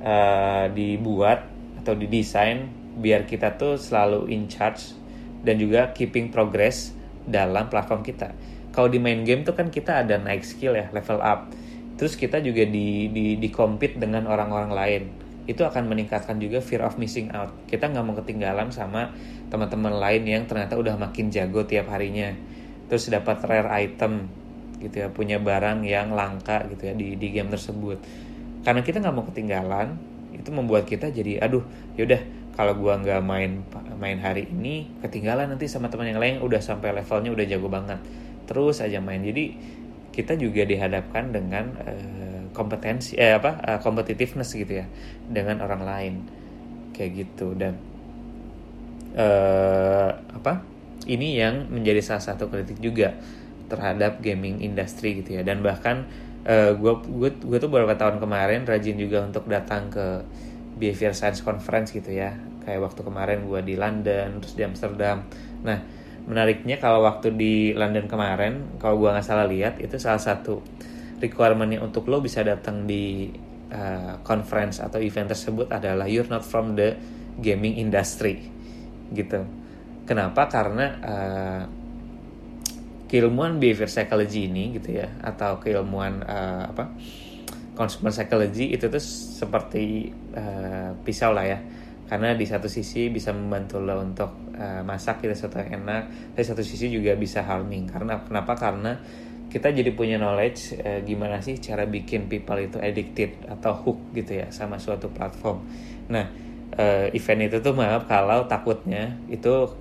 uh, 0.00 0.72
dibuat 0.72 1.46
atau 1.84 1.92
didesain 1.94 2.72
biar 2.98 3.28
kita 3.28 3.54
tuh 3.54 3.78
selalu 3.78 4.32
in 4.32 4.50
charge 4.50 4.96
dan 5.46 5.60
juga 5.60 5.94
keeping 5.94 6.34
progress 6.34 6.90
dalam 7.28 7.70
platform 7.70 8.02
kita. 8.02 8.34
Kalau 8.74 8.90
di 8.90 8.98
main 8.98 9.22
game 9.22 9.46
tuh 9.46 9.54
kan 9.54 9.70
kita 9.70 10.02
ada 10.02 10.18
naik 10.18 10.42
skill 10.42 10.74
ya 10.74 10.90
level 10.90 11.20
up. 11.22 11.52
Terus 11.98 12.14
kita 12.14 12.38
juga 12.42 12.66
di 12.66 13.10
di 13.10 13.36
di 13.38 13.48
compete 13.50 13.98
dengan 13.98 14.26
orang-orang 14.26 14.72
lain 14.72 15.02
itu 15.48 15.64
akan 15.64 15.88
meningkatkan 15.88 16.36
juga 16.36 16.60
fear 16.60 16.84
of 16.84 17.00
missing 17.00 17.32
out. 17.32 17.48
Kita 17.64 17.88
nggak 17.88 18.04
mau 18.04 18.12
ketinggalan 18.20 18.68
sama 18.68 19.16
teman-teman 19.48 19.96
lain 19.96 20.28
yang 20.28 20.44
ternyata 20.44 20.76
udah 20.76 21.00
makin 21.00 21.32
jago 21.32 21.64
tiap 21.64 21.88
harinya. 21.88 22.36
Terus 22.92 23.08
dapat 23.08 23.40
rare 23.48 23.72
item 23.80 24.28
gitu 24.84 25.00
ya, 25.02 25.08
punya 25.08 25.40
barang 25.40 25.88
yang 25.88 26.12
langka 26.12 26.68
gitu 26.68 26.92
ya 26.92 26.94
di 26.94 27.16
di 27.16 27.32
game 27.32 27.48
tersebut. 27.48 27.96
Karena 28.60 28.84
kita 28.84 29.00
nggak 29.00 29.14
mau 29.16 29.24
ketinggalan, 29.24 29.96
itu 30.36 30.52
membuat 30.52 30.84
kita 30.84 31.08
jadi 31.08 31.40
aduh 31.40 31.64
yaudah 31.96 32.20
kalau 32.52 32.76
gua 32.76 33.00
nggak 33.00 33.24
main 33.24 33.64
main 33.96 34.20
hari 34.20 34.52
ini 34.52 35.00
ketinggalan 35.00 35.48
nanti 35.48 35.64
sama 35.64 35.88
teman 35.88 36.12
yang 36.12 36.20
lain 36.20 36.44
udah 36.44 36.60
sampai 36.60 36.92
levelnya 36.92 37.32
udah 37.32 37.46
jago 37.48 37.72
banget. 37.72 37.96
Terus 38.44 38.84
aja 38.84 39.00
main. 39.00 39.24
Jadi 39.24 39.56
kita 40.12 40.36
juga 40.36 40.68
dihadapkan 40.68 41.32
dengan 41.32 41.72
uh, 41.80 42.27
kompetensi 42.58 43.14
eh 43.14 43.38
apa 43.38 43.62
uh, 43.62 43.78
competitiveness 43.78 44.58
gitu 44.58 44.82
ya 44.82 44.86
dengan 45.30 45.62
orang 45.62 45.82
lain. 45.86 46.14
Kayak 46.90 47.10
gitu. 47.14 47.54
Dan 47.54 47.78
uh, 49.14 50.10
apa 50.34 50.66
ini 51.06 51.38
yang 51.38 51.70
menjadi 51.70 52.02
salah 52.02 52.34
satu 52.34 52.50
kritik 52.50 52.82
juga 52.82 53.14
terhadap 53.70 54.18
gaming 54.18 54.58
industry 54.66 55.22
gitu 55.22 55.38
ya. 55.38 55.46
Dan 55.46 55.62
bahkan 55.62 56.10
gue 56.48 56.92
uh, 56.94 57.30
gue 57.30 57.58
tuh 57.60 57.68
beberapa 57.70 57.94
tahun 57.94 58.18
kemarin 58.18 58.66
rajin 58.66 58.96
juga 58.96 59.22
untuk 59.22 59.46
datang 59.46 59.92
ke 59.92 60.26
behavior 60.80 61.14
science 61.14 61.46
conference 61.46 61.94
gitu 61.94 62.10
ya. 62.10 62.34
Kayak 62.66 62.90
waktu 62.90 63.00
kemarin 63.06 63.46
gue 63.46 63.60
di 63.62 63.78
London 63.78 64.42
terus 64.42 64.58
di 64.58 64.66
Amsterdam. 64.66 65.22
Nah 65.62 65.78
menariknya 66.28 66.76
kalau 66.76 67.08
waktu 67.08 67.32
di 67.32 67.72
London 67.72 68.04
kemarin 68.04 68.76
kalau 68.76 69.00
gua 69.00 69.16
nggak 69.16 69.24
salah 69.24 69.48
lihat 69.48 69.80
itu 69.80 69.96
salah 69.96 70.20
satu 70.20 70.60
requirementnya 71.18 71.82
untuk 71.82 72.06
lo 72.06 72.22
bisa 72.22 72.42
datang 72.46 72.86
di 72.86 73.28
uh, 73.74 74.22
conference 74.22 74.80
atau 74.80 75.02
event 75.02 75.30
tersebut 75.30 75.68
adalah 75.70 76.06
you're 76.06 76.28
not 76.30 76.42
from 76.46 76.74
the 76.78 76.96
gaming 77.38 77.78
industry 77.78 78.42
gitu. 79.12 79.44
Kenapa? 80.08 80.48
Karena 80.48 80.86
uh, 81.04 81.62
keilmuan 83.08 83.56
behavior 83.56 83.88
psychology 83.88 84.48
ini 84.48 84.76
gitu 84.76 85.00
ya 85.00 85.08
atau 85.24 85.56
keilmuan 85.60 86.20
uh, 86.24 86.68
apa 86.68 86.92
consumer 87.72 88.12
psychology 88.12 88.74
itu 88.74 88.90
tuh 88.90 89.00
seperti 89.00 90.12
uh, 90.34 90.96
pisau 91.04 91.32
lah 91.32 91.46
ya. 91.46 91.60
Karena 92.08 92.32
di 92.32 92.48
satu 92.48 92.72
sisi 92.72 93.12
bisa 93.12 93.36
membantu 93.36 93.84
lo 93.84 94.00
untuk 94.00 94.56
uh, 94.56 94.80
masak 94.80 95.20
kita 95.20 95.36
sesuatu 95.36 95.60
yang 95.60 95.84
enak 95.84 96.32
di 96.32 96.40
satu 96.40 96.64
sisi 96.64 96.88
juga 96.88 97.12
bisa 97.20 97.44
harming. 97.44 97.84
Karena 97.84 98.24
kenapa? 98.24 98.56
Karena 98.56 98.96
kita 99.48 99.72
jadi 99.72 99.90
punya 99.96 100.20
knowledge 100.20 100.76
uh, 100.76 101.00
gimana 101.00 101.40
sih 101.40 101.56
cara 101.56 101.88
bikin 101.88 102.28
people 102.28 102.60
itu 102.60 102.76
addicted 102.76 103.32
atau 103.48 103.72
hook 103.72 104.12
gitu 104.12 104.44
ya 104.44 104.52
sama 104.52 104.76
suatu 104.76 105.08
platform. 105.08 105.64
Nah 106.12 106.28
uh, 106.76 107.08
event 107.16 107.48
itu 107.48 107.56
tuh 107.64 107.72
maaf 107.72 108.04
kalau 108.04 108.44
takutnya 108.44 109.16
itu 109.32 109.72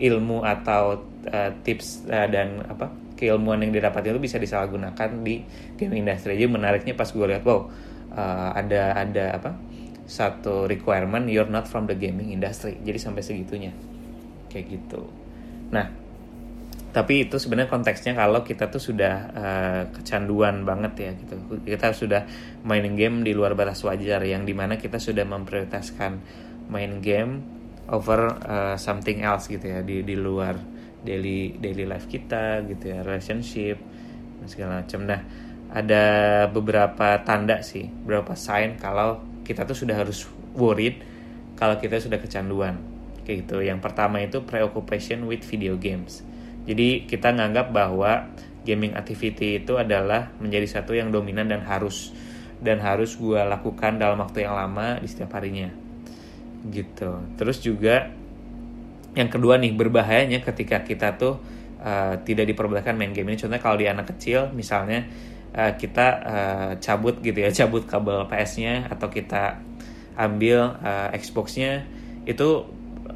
ilmu 0.00 0.44
atau 0.44 1.04
uh, 1.28 1.50
tips 1.60 2.08
uh, 2.08 2.28
dan 2.28 2.64
apa 2.64 2.88
keilmuan 3.14 3.60
yang 3.62 3.72
didapat 3.72 4.08
itu 4.08 4.18
bisa 4.18 4.36
disalahgunakan 4.40 5.20
di 5.20 5.44
game 5.76 6.00
industry. 6.00 6.40
Jadi 6.40 6.50
menariknya 6.50 6.96
pas 6.96 7.08
gue 7.12 7.26
lihat 7.28 7.44
wow 7.44 7.68
uh, 8.16 8.50
ada 8.56 8.96
ada 8.96 9.24
apa 9.36 9.50
satu 10.04 10.68
requirement 10.68 11.28
you're 11.28 11.48
not 11.48 11.68
from 11.68 11.84
the 11.84 11.96
gaming 11.96 12.32
industry. 12.32 12.80
Jadi 12.80 12.96
sampai 12.96 13.20
segitunya. 13.20 13.72
Kayak 14.48 14.80
gitu. 14.80 15.08
Nah 15.68 16.03
tapi 16.94 17.26
itu 17.26 17.42
sebenarnya 17.42 17.66
konteksnya 17.66 18.14
kalau 18.14 18.46
kita 18.46 18.70
tuh 18.70 18.78
sudah 18.78 19.14
uh, 19.34 19.82
kecanduan 19.90 20.62
banget 20.62 20.94
ya 21.02 21.10
gitu. 21.18 21.34
Kita 21.66 21.90
sudah 21.90 22.22
mainin 22.62 22.94
game 22.94 23.26
di 23.26 23.34
luar 23.34 23.58
batas 23.58 23.82
wajar 23.82 24.22
yang 24.22 24.46
di 24.46 24.54
mana 24.54 24.78
kita 24.78 25.02
sudah 25.02 25.26
memprioritaskan 25.26 26.22
main 26.70 27.02
game 27.02 27.42
over 27.90 28.38
uh, 28.46 28.76
something 28.78 29.26
else 29.26 29.50
gitu 29.50 29.74
ya 29.74 29.82
di 29.82 30.06
di 30.06 30.14
luar 30.14 30.54
daily 31.02 31.58
daily 31.58 31.82
life 31.82 32.06
kita 32.06 32.62
gitu 32.62 32.94
ya 32.94 33.02
relationship 33.02 33.82
segala 34.46 34.86
macam. 34.86 35.02
Nah 35.02 35.20
ada 35.74 36.04
beberapa 36.46 37.18
tanda 37.26 37.58
sih 37.66 37.90
beberapa 37.90 38.38
sign 38.38 38.78
kalau 38.78 39.18
kita 39.42 39.66
tuh 39.66 39.74
sudah 39.74 39.98
harus 39.98 40.30
worried 40.54 41.02
kalau 41.58 41.74
kita 41.74 41.98
sudah 41.98 42.22
kecanduan 42.22 42.78
kayak 43.26 43.50
gitu. 43.50 43.66
Yang 43.66 43.82
pertama 43.82 44.22
itu 44.22 44.46
preoccupation 44.46 45.26
with 45.26 45.42
video 45.42 45.74
games 45.74 46.22
jadi 46.64 47.04
kita 47.04 47.36
nganggap 47.36 47.72
bahwa 47.72 48.32
gaming 48.64 48.96
activity 48.96 49.60
itu 49.60 49.76
adalah 49.76 50.32
menjadi 50.40 50.80
satu 50.80 50.96
yang 50.96 51.12
dominan 51.12 51.52
dan 51.52 51.60
harus 51.62 52.16
dan 52.64 52.80
harus 52.80 53.20
gue 53.20 53.36
lakukan 53.36 54.00
dalam 54.00 54.16
waktu 54.24 54.48
yang 54.48 54.56
lama 54.56 54.96
di 54.96 55.04
setiap 55.04 55.36
harinya. 55.36 55.68
Gitu. 56.64 57.36
Terus 57.36 57.60
juga 57.60 58.08
yang 59.12 59.28
kedua 59.28 59.60
nih 59.60 59.76
berbahayanya 59.76 60.40
ketika 60.40 60.80
kita 60.80 61.20
tuh 61.20 61.36
uh, 61.84 62.16
tidak 62.24 62.48
diperbolehkan 62.48 62.96
main 62.96 63.12
game 63.12 63.28
ini. 63.28 63.36
Contohnya 63.36 63.60
kalau 63.60 63.76
di 63.76 63.84
anak 63.84 64.16
kecil 64.16 64.48
misalnya 64.56 65.04
uh, 65.52 65.76
kita 65.76 66.06
uh, 66.24 66.70
cabut 66.80 67.20
gitu 67.20 67.36
ya 67.44 67.52
cabut 67.64 67.84
kabel 67.84 68.24
PS-nya 68.24 68.88
atau 68.88 69.12
kita 69.12 69.60
ambil 70.16 70.80
uh, 70.80 71.12
Xbox-nya 71.12 71.84
itu 72.24 72.64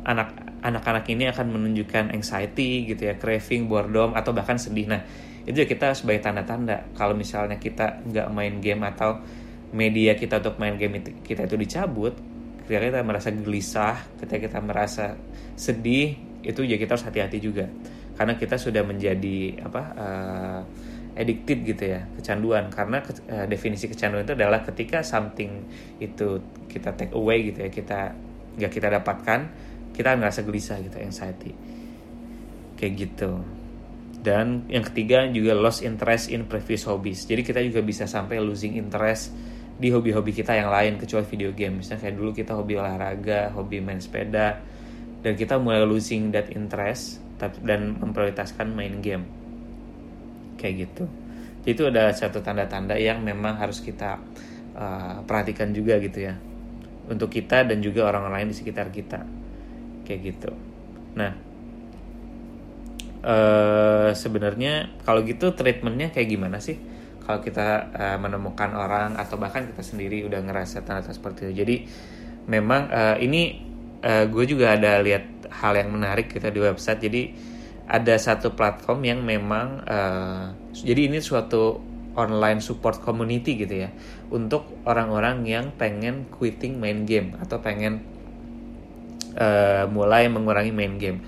anak 0.04 0.47
anak-anak 0.62 1.06
ini 1.10 1.30
akan 1.30 1.54
menunjukkan 1.54 2.10
anxiety 2.14 2.88
gitu 2.88 3.10
ya 3.10 3.14
craving 3.16 3.70
boredom 3.70 4.14
atau 4.14 4.34
bahkan 4.34 4.58
sedih. 4.58 4.90
Nah 4.90 5.02
itu 5.48 5.64
kita 5.64 5.94
sebagai 5.96 6.20
tanda-tanda. 6.24 6.92
Kalau 6.92 7.14
misalnya 7.14 7.56
kita 7.56 8.04
nggak 8.04 8.26
main 8.34 8.60
game 8.60 8.82
atau 8.84 9.22
media 9.72 10.16
kita 10.16 10.40
untuk 10.40 10.56
main 10.60 10.76
game 10.80 11.00
itu, 11.00 11.10
kita 11.24 11.44
itu 11.48 11.56
dicabut 11.56 12.16
ketika 12.68 12.84
kita 12.84 13.00
merasa 13.00 13.28
gelisah 13.32 13.96
ketika 14.20 14.38
kita 14.44 14.58
merasa 14.60 15.16
sedih 15.56 16.20
itu 16.44 16.60
ya 16.68 16.76
kita 16.76 17.00
harus 17.00 17.06
hati-hati 17.08 17.38
juga. 17.40 17.64
Karena 18.18 18.34
kita 18.34 18.58
sudah 18.58 18.82
menjadi 18.82 19.62
apa 19.62 19.82
uh, 19.94 20.60
addicted 21.16 21.64
gitu 21.64 21.84
ya 21.96 22.04
kecanduan. 22.18 22.68
Karena 22.68 23.00
uh, 23.00 23.46
definisi 23.48 23.88
kecanduan 23.88 24.26
itu 24.26 24.34
adalah 24.36 24.60
ketika 24.66 25.00
something 25.00 25.64
itu 26.02 26.42
kita 26.68 26.92
take 26.98 27.14
away 27.16 27.48
gitu 27.48 27.64
ya 27.64 27.70
kita 27.72 28.12
nggak 28.58 28.72
kita 28.74 28.88
dapatkan 28.90 29.40
kita 29.98 30.14
ngerasa 30.14 30.46
gelisah 30.46 30.78
gitu 30.78 30.96
anxiety. 31.02 31.50
Kayak 32.78 32.92
gitu. 32.94 33.42
Dan 34.22 34.70
yang 34.70 34.86
ketiga 34.86 35.26
juga 35.26 35.58
lost 35.58 35.82
interest 35.82 36.30
in 36.30 36.46
previous 36.46 36.86
hobbies. 36.86 37.26
Jadi 37.26 37.42
kita 37.42 37.58
juga 37.66 37.82
bisa 37.82 38.06
sampai 38.06 38.38
losing 38.38 38.78
interest 38.78 39.34
di 39.78 39.90
hobi-hobi 39.90 40.30
kita 40.30 40.54
yang 40.54 40.70
lain 40.70 41.02
kecuali 41.02 41.26
video 41.26 41.50
game. 41.50 41.82
Misalnya 41.82 42.06
kayak 42.06 42.14
dulu 42.14 42.30
kita 42.30 42.54
hobi 42.54 42.78
olahraga 42.78 43.50
hobi 43.54 43.82
main 43.82 43.98
sepeda 43.98 44.58
dan 45.22 45.32
kita 45.34 45.58
mulai 45.58 45.82
losing 45.82 46.30
that 46.30 46.50
interest 46.54 47.18
dan 47.66 47.98
memprioritaskan 47.98 48.70
main 48.70 49.02
game. 49.02 49.26
Kayak 50.58 50.86
gitu. 50.86 51.04
Jadi 51.62 51.70
itu 51.74 51.84
ada 51.90 52.10
satu 52.14 52.38
tanda-tanda 52.38 52.94
yang 52.94 53.22
memang 53.22 53.58
harus 53.58 53.82
kita 53.82 54.18
uh, 54.78 55.22
perhatikan 55.26 55.74
juga 55.74 55.98
gitu 56.02 56.26
ya. 56.26 56.34
Untuk 57.10 57.34
kita 57.34 57.66
dan 57.66 57.82
juga 57.82 58.06
orang 58.06 58.30
lain 58.30 58.50
di 58.50 58.56
sekitar 58.58 58.90
kita 58.90 59.47
kayak 60.08 60.20
gitu. 60.32 60.50
Nah 61.12 61.48
uh, 63.22 64.10
sebenarnya 64.16 65.02
kalau 65.02 65.20
gitu 65.26 65.52
treatmentnya 65.54 66.08
kayak 66.14 66.28
gimana 66.28 66.58
sih? 66.62 66.78
Kalau 67.28 67.44
kita 67.44 67.92
uh, 67.92 68.16
menemukan 68.16 68.72
orang 68.72 69.20
atau 69.20 69.36
bahkan 69.36 69.68
kita 69.68 69.84
sendiri 69.84 70.24
udah 70.24 70.40
ngerasa 70.40 70.80
tanda-tanda 70.80 71.12
seperti 71.12 71.38
itu. 71.50 71.54
Jadi 71.60 71.76
memang 72.48 72.88
uh, 72.88 73.16
ini 73.20 73.60
uh, 74.00 74.24
gue 74.24 74.44
juga 74.48 74.72
ada 74.72 74.96
lihat 75.04 75.52
hal 75.52 75.76
yang 75.76 75.92
menarik 75.92 76.32
kita 76.32 76.48
di 76.48 76.60
website. 76.64 77.04
Jadi 77.04 77.22
ada 77.88 78.20
satu 78.20 78.52
platform 78.52 79.00
yang 79.00 79.24
memang 79.24 79.80
jadi 80.76 81.08
ini 81.08 81.24
suatu 81.24 81.80
online 82.20 82.60
support 82.60 83.00
community 83.00 83.56
gitu 83.56 83.88
ya. 83.88 83.88
Untuk 84.28 84.84
orang-orang 84.84 85.48
yang 85.48 85.72
pengen 85.72 86.28
quitting 86.28 86.76
main 86.76 87.08
game 87.08 87.40
atau 87.40 87.56
pengen 87.64 88.04
uh, 89.36 89.84
mulai 89.90 90.30
mengurangi 90.30 90.72
main 90.72 90.96
game. 90.96 91.18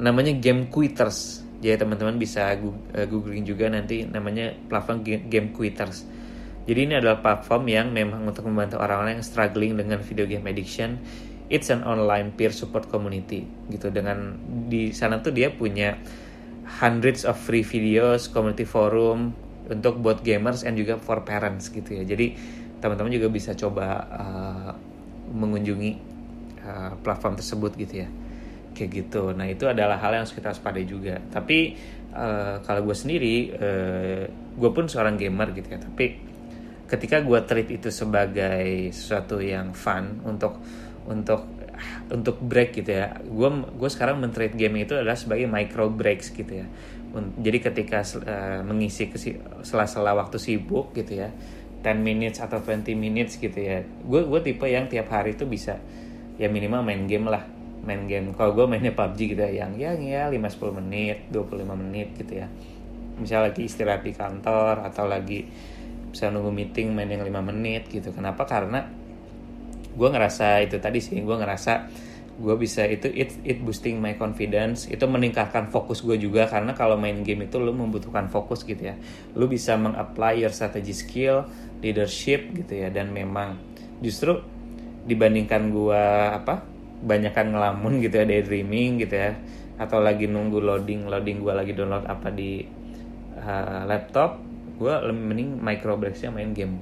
Namanya 0.00 0.32
game 0.38 0.70
quitters. 0.72 1.44
Jadi 1.60 1.80
teman-teman 1.80 2.20
bisa 2.20 2.52
uh, 2.54 3.06
googling 3.08 3.44
juga 3.44 3.68
nanti 3.68 4.04
namanya 4.04 4.52
platform 4.68 5.04
game 5.04 5.52
quitters. 5.52 6.04
Jadi 6.64 6.80
ini 6.80 6.94
adalah 6.96 7.20
platform 7.20 7.68
yang 7.68 7.92
memang 7.92 8.24
untuk 8.24 8.48
membantu 8.48 8.80
orang-orang 8.80 9.20
yang 9.20 9.26
struggling 9.26 9.76
dengan 9.76 10.00
video 10.00 10.24
game 10.24 10.48
addiction. 10.48 10.96
It's 11.52 11.68
an 11.68 11.84
online 11.84 12.32
peer 12.32 12.56
support 12.56 12.88
community 12.88 13.44
gitu. 13.68 13.92
Dengan 13.92 14.40
di 14.72 14.96
sana 14.96 15.20
tuh 15.20 15.36
dia 15.36 15.52
punya 15.52 15.92
hundreds 16.80 17.28
of 17.28 17.36
free 17.36 17.60
videos 17.60 18.32
community 18.32 18.64
forum 18.64 19.36
untuk 19.68 20.00
buat 20.00 20.24
gamers 20.24 20.64
and 20.64 20.80
juga 20.80 20.96
for 20.96 21.20
parents 21.20 21.68
gitu 21.68 22.00
ya. 22.00 22.04
Jadi 22.08 22.32
teman-teman 22.80 23.12
juga 23.12 23.28
bisa 23.28 23.52
coba 23.52 24.08
uh, 24.08 24.72
mengunjungi 25.36 26.13
uh, 26.64 26.92
platform 27.00 27.36
tersebut 27.38 27.72
gitu 27.78 27.94
ya. 28.04 28.08
Kayak 28.74 28.90
gitu. 29.04 29.30
Nah 29.36 29.46
itu 29.46 29.68
adalah 29.70 30.00
hal 30.00 30.18
yang 30.18 30.26
harus 30.26 30.34
kita 30.34 30.50
waspadai 30.50 30.84
juga. 30.88 31.20
Tapi 31.30 31.78
uh, 32.10 32.58
kalau 32.64 32.80
gue 32.88 32.96
sendiri 32.96 33.36
uh, 33.54 34.24
gue 34.32 34.70
pun 34.74 34.88
seorang 34.90 35.14
gamer 35.14 35.54
gitu 35.54 35.68
ya. 35.70 35.78
Tapi 35.78 36.06
ketika 36.88 37.22
gue 37.24 37.40
treat 37.46 37.68
itu 37.70 37.88
sebagai 37.88 38.92
sesuatu 38.92 39.40
yang 39.40 39.72
fun 39.72 40.20
untuk 40.26 40.60
untuk 41.04 41.48
untuk 42.08 42.38
break 42.38 42.80
gitu 42.80 42.96
ya 43.02 43.18
gue 43.18 43.48
gue 43.74 43.90
sekarang 43.90 44.22
mentreat 44.22 44.54
game 44.54 44.86
itu 44.86 44.94
adalah 44.94 45.18
sebagai 45.18 45.48
micro 45.50 45.90
breaks 45.92 46.32
gitu 46.32 46.64
ya. 46.64 46.66
Jadi 47.14 47.58
ketika 47.62 48.02
uh, 48.02 48.60
mengisi 48.66 49.06
sela-sela 49.62 50.18
waktu 50.18 50.34
sibuk 50.42 50.90
gitu 50.98 51.22
ya 51.22 51.30
10 51.84 52.00
minutes 52.00 52.40
atau 52.40 52.58
20 52.64 52.96
minutes 52.96 53.36
gitu 53.36 53.54
ya 53.54 53.84
gue 53.84 54.20
gue 54.24 54.40
tipe 54.40 54.64
yang 54.64 54.88
tiap 54.88 55.12
hari 55.12 55.36
itu 55.36 55.44
bisa 55.44 55.76
ya 56.40 56.48
minimal 56.50 56.82
main 56.82 57.04
game 57.06 57.26
lah. 57.30 57.44
Main 57.84 58.08
game. 58.08 58.32
Kalau 58.32 58.56
gue 58.56 58.64
mainnya 58.64 58.96
PUBG 58.96 59.36
gitu 59.36 59.42
ya 59.44 59.64
yang 59.64 59.76
yang 59.76 60.00
ya 60.00 60.32
5-10 60.32 60.80
menit 60.80 61.18
25 61.28 61.68
menit 61.76 62.08
gitu 62.16 62.32
ya. 62.40 62.48
Misalnya 63.20 63.52
lagi 63.52 63.62
istirahat 63.68 64.02
di 64.02 64.12
kantor 64.16 64.88
atau 64.88 65.04
lagi 65.04 65.44
bisa 66.08 66.32
nunggu 66.32 66.50
meeting 66.50 66.96
main 66.96 67.10
yang 67.10 67.22
5 67.22 67.50
menit 67.50 67.92
gitu. 67.92 68.08
Kenapa? 68.14 68.48
Karena 68.48 68.82
gue 69.94 70.08
ngerasa 70.10 70.64
itu 70.66 70.80
tadi 70.82 70.98
sih 70.98 71.22
gue 71.22 71.36
ngerasa 71.38 71.72
gue 72.34 72.54
bisa 72.58 72.82
itu 72.82 73.06
it 73.14 73.30
it 73.46 73.62
boosting 73.62 74.00
my 74.02 74.18
confidence. 74.18 74.90
Itu 74.90 75.06
meningkatkan 75.06 75.70
fokus 75.70 76.02
gue 76.02 76.18
juga 76.18 76.50
karena 76.50 76.74
kalau 76.74 76.98
main 76.98 77.22
game 77.22 77.46
itu 77.46 77.60
lo 77.62 77.70
membutuhkan 77.70 78.26
fokus 78.32 78.66
gitu 78.66 78.80
ya. 78.90 78.96
Lo 79.38 79.46
bisa 79.46 79.78
mengapply 79.78 80.42
your 80.42 80.50
strategy 80.50 80.96
skill 80.96 81.46
leadership 81.84 82.50
gitu 82.56 82.80
ya. 82.80 82.88
Dan 82.90 83.14
memang 83.14 83.60
justru 84.02 84.53
dibandingkan 85.04 85.72
gue 85.72 86.04
apa 86.32 86.64
banyakkan 87.04 87.52
ngelamun 87.52 88.00
gitu 88.00 88.20
ya 88.20 88.24
daydreaming 88.24 89.04
gitu 89.04 89.14
ya 89.20 89.36
atau 89.76 90.00
lagi 90.00 90.30
nunggu 90.30 90.62
loading 90.62 91.10
loading 91.10 91.42
gue 91.44 91.52
lagi 91.52 91.72
download 91.76 92.06
apa 92.08 92.30
di 92.32 92.64
uh, 93.36 93.84
laptop 93.84 94.40
gue 94.74 94.94
lebih 95.10 95.24
mending 95.30 95.50
micro 95.62 95.94
breaksnya 95.94 96.34
main 96.34 96.50
game 96.50 96.78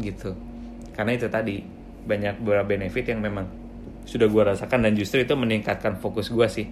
gitu. 0.00 0.32
Karena 0.96 1.16
itu 1.16 1.28
tadi 1.28 1.60
banyak 2.06 2.40
beberapa 2.40 2.76
benefit 2.76 3.12
yang 3.12 3.20
memang 3.20 3.44
sudah 4.06 4.30
gue 4.30 4.42
rasakan 4.54 4.86
dan 4.86 4.92
justru 4.94 5.26
itu 5.26 5.34
meningkatkan 5.34 5.98
fokus 5.98 6.30
gue 6.30 6.46
sih 6.48 6.66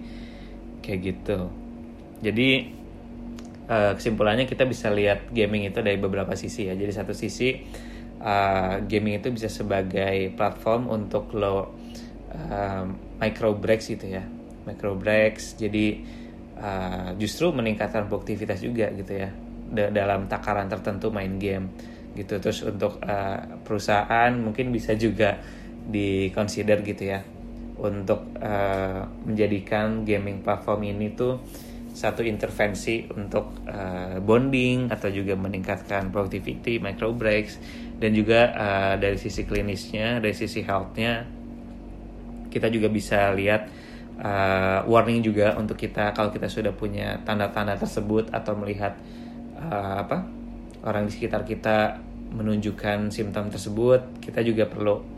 kayak 0.81 0.99
gitu. 1.03 1.51
Jadi 2.23 2.49
uh, 3.69 3.93
kesimpulannya 3.93 4.47
kita 4.49 4.65
bisa 4.65 4.89
lihat 4.89 5.29
gaming 5.29 5.67
itu 5.69 5.83
dari 5.83 5.99
beberapa 5.99 6.33
sisi 6.33 6.71
ya. 6.71 6.73
Jadi 6.73 6.91
satu 6.95 7.13
sisi 7.13 7.61
uh, 8.21 8.83
gaming 8.85 9.19
itu 9.19 9.31
bisa 9.33 9.51
sebagai 9.51 10.31
platform 10.35 10.91
untuk 10.91 11.33
lo 11.35 11.55
uh, 11.55 12.83
micro 13.19 13.55
breaks 13.55 13.91
gitu 13.91 14.07
ya. 14.07 14.23
Micro 14.65 14.97
breaks 14.97 15.55
jadi 15.59 16.01
uh, 16.57 17.09
justru 17.19 17.51
meningkatkan 17.51 18.07
produktivitas 18.07 18.61
juga 18.63 18.91
gitu 18.93 19.13
ya. 19.13 19.29
Dalam 19.65 20.29
takaran 20.29 20.69
tertentu 20.69 21.09
main 21.09 21.41
game 21.41 21.73
gitu. 22.13 22.39
Terus 22.39 22.63
untuk 22.63 23.01
uh, 23.03 23.59
perusahaan 23.65 24.31
mungkin 24.37 24.71
bisa 24.71 24.93
juga 24.95 25.41
di 25.85 26.29
consider 26.31 26.81
gitu 26.85 27.03
ya. 27.03 27.21
Untuk 27.75 28.39
uh, 28.39 29.03
menjadikan 29.27 30.07
gaming 30.07 30.39
platform 30.39 30.95
ini 30.95 31.11
tuh 31.11 31.43
satu 31.95 32.27
intervensi 32.27 33.07
untuk 33.07 33.63
uh, 33.71 34.19
bonding 34.19 34.91
atau 34.91 35.07
juga 35.07 35.39
meningkatkan 35.39 36.11
productivity 36.11 36.75
micro 36.75 37.15
breaks 37.15 37.55
dan 37.95 38.11
juga 38.11 38.51
uh, 38.51 38.93
dari 38.99 39.15
sisi 39.15 39.47
klinisnya 39.47 40.19
dari 40.19 40.35
sisi 40.35 40.61
healthnya 40.63 41.23
kita 42.51 42.67
juga 42.71 42.87
bisa 42.91 43.31
lihat 43.35 43.67
uh, 44.19 44.87
warning 44.87 45.23
juga 45.23 45.55
untuk 45.55 45.79
kita 45.79 46.11
kalau 46.11 46.31
kita 46.31 46.47
sudah 46.47 46.71
punya 46.71 47.19
tanda-tanda 47.23 47.75
tersebut 47.79 48.31
atau 48.31 48.55
melihat 48.55 48.95
uh, 49.59 50.03
apa 50.03 50.27
orang 50.83 51.07
di 51.07 51.11
sekitar 51.15 51.47
kita 51.47 51.99
menunjukkan 52.35 53.11
simptom 53.11 53.47
tersebut 53.47 54.23
kita 54.23 54.43
juga 54.43 54.67
perlu 54.67 55.15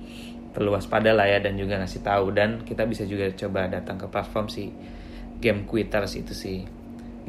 perlu 0.58 0.74
waspada 0.74 1.14
lah 1.14 1.30
ya 1.30 1.38
dan 1.38 1.54
juga 1.54 1.78
ngasih 1.78 2.02
tahu. 2.02 2.34
Dan 2.34 2.66
kita 2.66 2.90
bisa 2.90 3.06
juga 3.06 3.30
coba 3.38 3.70
datang 3.70 4.02
ke 4.02 4.10
platform 4.10 4.50
si 4.50 4.74
game 5.38 5.70
quitters 5.70 6.18
itu 6.18 6.34
sih. 6.34 6.66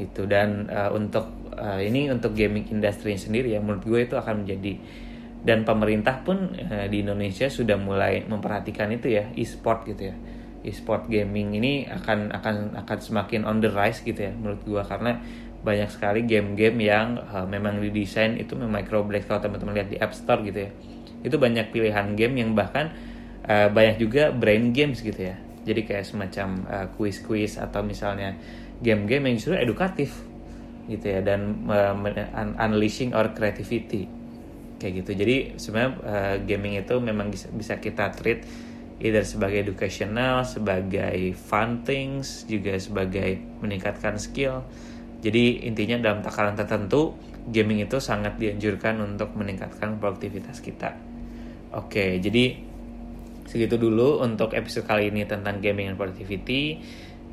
Itu 0.01 0.25
dan 0.25 0.73
uh, 0.73 0.89
untuk 0.97 1.53
uh, 1.53 1.77
ini 1.77 2.09
untuk 2.09 2.33
gaming 2.33 2.73
industry 2.73 3.21
sendiri 3.21 3.53
ya 3.53 3.61
menurut 3.61 3.85
gue 3.85 4.01
itu 4.09 4.17
akan 4.17 4.49
menjadi 4.49 4.81
dan 5.43 5.63
pemerintah 5.63 6.23
pun 6.27 6.55
uh, 6.55 6.87
di 6.91 7.03
Indonesia 7.03 7.47
sudah 7.47 7.79
mulai 7.79 8.27
memperhatikan 8.27 8.91
itu 8.95 9.13
ya 9.15 9.31
e-sport 9.35 9.87
gitu 9.87 10.13
ya. 10.13 10.17
E-sport 10.67 11.07
gaming 11.07 11.55
ini 11.55 11.87
akan 11.87 12.35
akan 12.35 12.57
akan 12.83 12.99
semakin 12.99 13.47
on 13.47 13.63
the 13.63 13.71
rise 13.71 14.03
gitu 14.03 14.19
ya 14.29 14.33
menurut 14.35 14.61
gua. 14.67 14.83
Karena 14.83 15.19
banyak 15.63 15.91
sekali 15.91 16.27
game-game 16.27 16.79
yang 16.83 17.19
uh, 17.19 17.47
memang 17.47 17.83
didesain 17.83 18.39
itu 18.39 18.55
memang 18.55 18.83
microblack 18.83 19.27
kalau 19.27 19.43
teman-teman 19.43 19.75
lihat 19.79 19.91
di 19.91 19.99
App 19.99 20.15
Store 20.15 20.43
gitu 20.43 20.67
ya 20.67 20.71
itu 21.23 21.37
banyak 21.37 21.75
pilihan 21.75 22.15
game 22.15 22.35
yang 22.39 22.51
bahkan 22.55 22.95
uh, 23.47 23.67
banyak 23.71 23.99
juga 23.99 24.31
brain 24.31 24.71
games 24.71 25.03
gitu 25.03 25.19
ya. 25.19 25.37
Jadi 25.67 25.85
kayak 25.85 26.07
semacam 26.07 26.49
uh, 26.71 26.87
quiz-quiz 26.97 27.61
atau 27.61 27.83
misalnya 27.85 28.39
game-game 28.81 29.29
yang 29.29 29.35
justru 29.37 29.59
edukatif 29.59 30.15
gitu 30.89 31.05
ya 31.05 31.21
dan 31.21 31.69
uh, 31.69 31.93
unleashing 32.57 33.13
our 33.13 33.29
creativity 33.37 34.09
kayak 34.79 35.05
gitu 35.05 35.11
jadi 35.19 35.37
sebenarnya 35.59 35.93
uh, 36.07 36.37
gaming 36.47 36.79
itu 36.79 36.95
memang 37.03 37.35
bisa, 37.35 37.83
kita 37.83 38.15
treat 38.15 38.47
either 38.99 39.23
sebagai 39.23 39.63
educational, 39.63 40.43
sebagai 40.43 41.35
fun 41.39 41.87
things, 41.87 42.43
juga 42.51 42.75
sebagai 42.75 43.39
meningkatkan 43.63 44.19
skill. 44.19 44.67
Jadi 45.23 45.67
intinya 45.67 46.03
dalam 46.03 46.21
takaran 46.23 46.59
tertentu, 46.59 47.15
gaming 47.51 47.83
itu 47.83 47.99
sangat 48.03 48.39
dianjurkan 48.39 48.99
untuk 49.03 49.35
meningkatkan 49.39 49.99
produktivitas 50.03 50.59
kita. 50.63 50.95
Oke, 51.75 52.19
jadi 52.19 52.59
segitu 53.47 53.81
dulu 53.81 54.21
untuk 54.21 54.53
episode 54.53 54.85
kali 54.87 55.11
ini 55.11 55.25
tentang 55.25 55.63
gaming 55.63 55.95
and 55.95 55.99
productivity. 55.99 56.83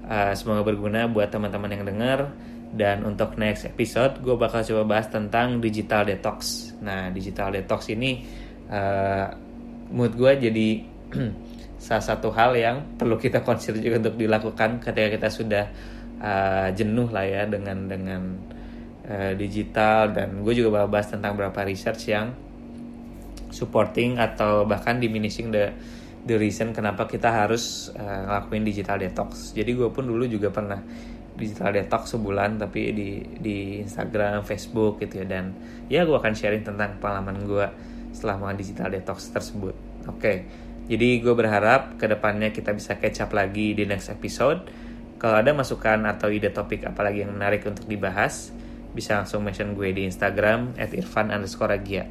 Uh, 0.05 0.37
semoga 0.37 0.61
berguna 0.61 1.09
buat 1.09 1.33
teman-teman 1.33 1.71
yang 1.73 1.85
dengar. 1.85 2.29
Dan 2.75 3.07
untuk 3.07 3.39
next 3.39 3.71
episode, 3.71 4.19
gue 4.19 4.35
bakal 4.35 4.59
coba 4.59 4.83
bahas 4.83 5.07
tentang 5.07 5.63
digital 5.63 6.03
detox. 6.03 6.71
Nah, 6.83 7.07
digital 7.07 7.55
detox 7.55 7.87
ini 7.87 8.19
uh, 8.67 9.31
mood 9.95 10.11
gue 10.19 10.31
jadi 10.51 10.67
salah 11.85 12.03
satu 12.03 12.35
hal 12.35 12.51
yang 12.59 12.99
perlu 12.99 13.15
kita 13.15 13.45
consider 13.47 13.79
juga 13.79 14.09
untuk 14.09 14.15
dilakukan 14.19 14.83
ketika 14.83 15.07
kita 15.15 15.29
sudah 15.31 15.65
uh, 16.19 16.67
jenuh 16.75 17.07
lah 17.13 17.23
ya 17.23 17.43
dengan 17.47 17.87
dengan 17.87 18.21
uh, 19.07 19.31
digital 19.37 20.11
dan 20.11 20.41
gue 20.41 20.53
juga 20.57 20.81
bakal 20.81 20.89
bahas 20.91 21.07
tentang 21.13 21.37
beberapa 21.37 21.63
research 21.63 22.11
yang 22.11 22.33
supporting 23.53 24.19
atau 24.19 24.67
bahkan 24.67 24.99
diminishing 24.99 25.53
the 25.53 25.71
the 26.25 26.35
reason 26.35 26.73
kenapa 26.73 27.05
kita 27.05 27.29
harus 27.29 27.93
uh, 27.93 28.21
ngelakuin 28.25 28.65
digital 28.65 28.97
detox. 28.97 29.53
Jadi 29.53 29.77
gue 29.77 29.87
pun 29.93 30.03
dulu 30.09 30.25
juga 30.25 30.49
pernah 30.49 30.81
digital 31.35 31.75
detox 31.75 32.15
sebulan 32.15 32.57
tapi 32.59 32.91
di 32.95 33.09
di 33.39 33.57
Instagram, 33.83 34.43
Facebook 34.47 35.03
gitu 35.03 35.23
ya 35.23 35.25
dan 35.27 35.55
ya 35.91 36.07
gue 36.07 36.15
akan 36.15 36.33
sharing 36.33 36.63
tentang 36.63 36.97
pengalaman 36.99 37.43
gue 37.43 37.67
selama 38.15 38.55
digital 38.55 38.91
detox 38.91 39.29
tersebut. 39.31 39.75
Oke. 40.07 40.19
Okay. 40.19 40.37
Jadi 40.85 41.17
gue 41.17 41.33
berharap 41.33 41.97
ke 41.97 42.05
depannya 42.05 42.53
kita 42.53 42.69
bisa 42.69 42.95
catch 43.01 43.25
up 43.25 43.33
lagi 43.33 43.73
di 43.73 43.89
next 43.89 44.13
episode. 44.13 44.69
Kalau 45.17 45.41
ada 45.41 45.49
masukan 45.49 46.05
atau 46.05 46.29
ide 46.29 46.53
topik 46.53 46.85
apalagi 46.85 47.25
yang 47.25 47.33
menarik 47.33 47.65
untuk 47.65 47.89
dibahas, 47.89 48.53
bisa 48.93 49.17
langsung 49.17 49.41
mention 49.41 49.73
gue 49.73 49.89
di 49.91 50.05
Instagram 50.05 50.77
at 50.77 50.93
irfan 50.93 51.33
underscore 51.33 51.73
agia. 51.73 52.05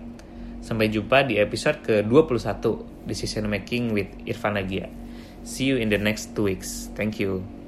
Sampai 0.65 0.91
jumpa 0.91 1.29
di 1.29 1.39
episode 1.39 1.85
ke-21 1.85 2.65
Decision 3.05 3.47
Making 3.53 3.93
with 3.93 4.11
Irfan 4.25 4.57
Agia. 4.57 4.89
See 5.45 5.69
you 5.69 5.77
in 5.77 5.93
the 5.93 6.01
next 6.01 6.33
two 6.33 6.49
weeks. 6.49 6.89
Thank 6.97 7.21
you. 7.21 7.64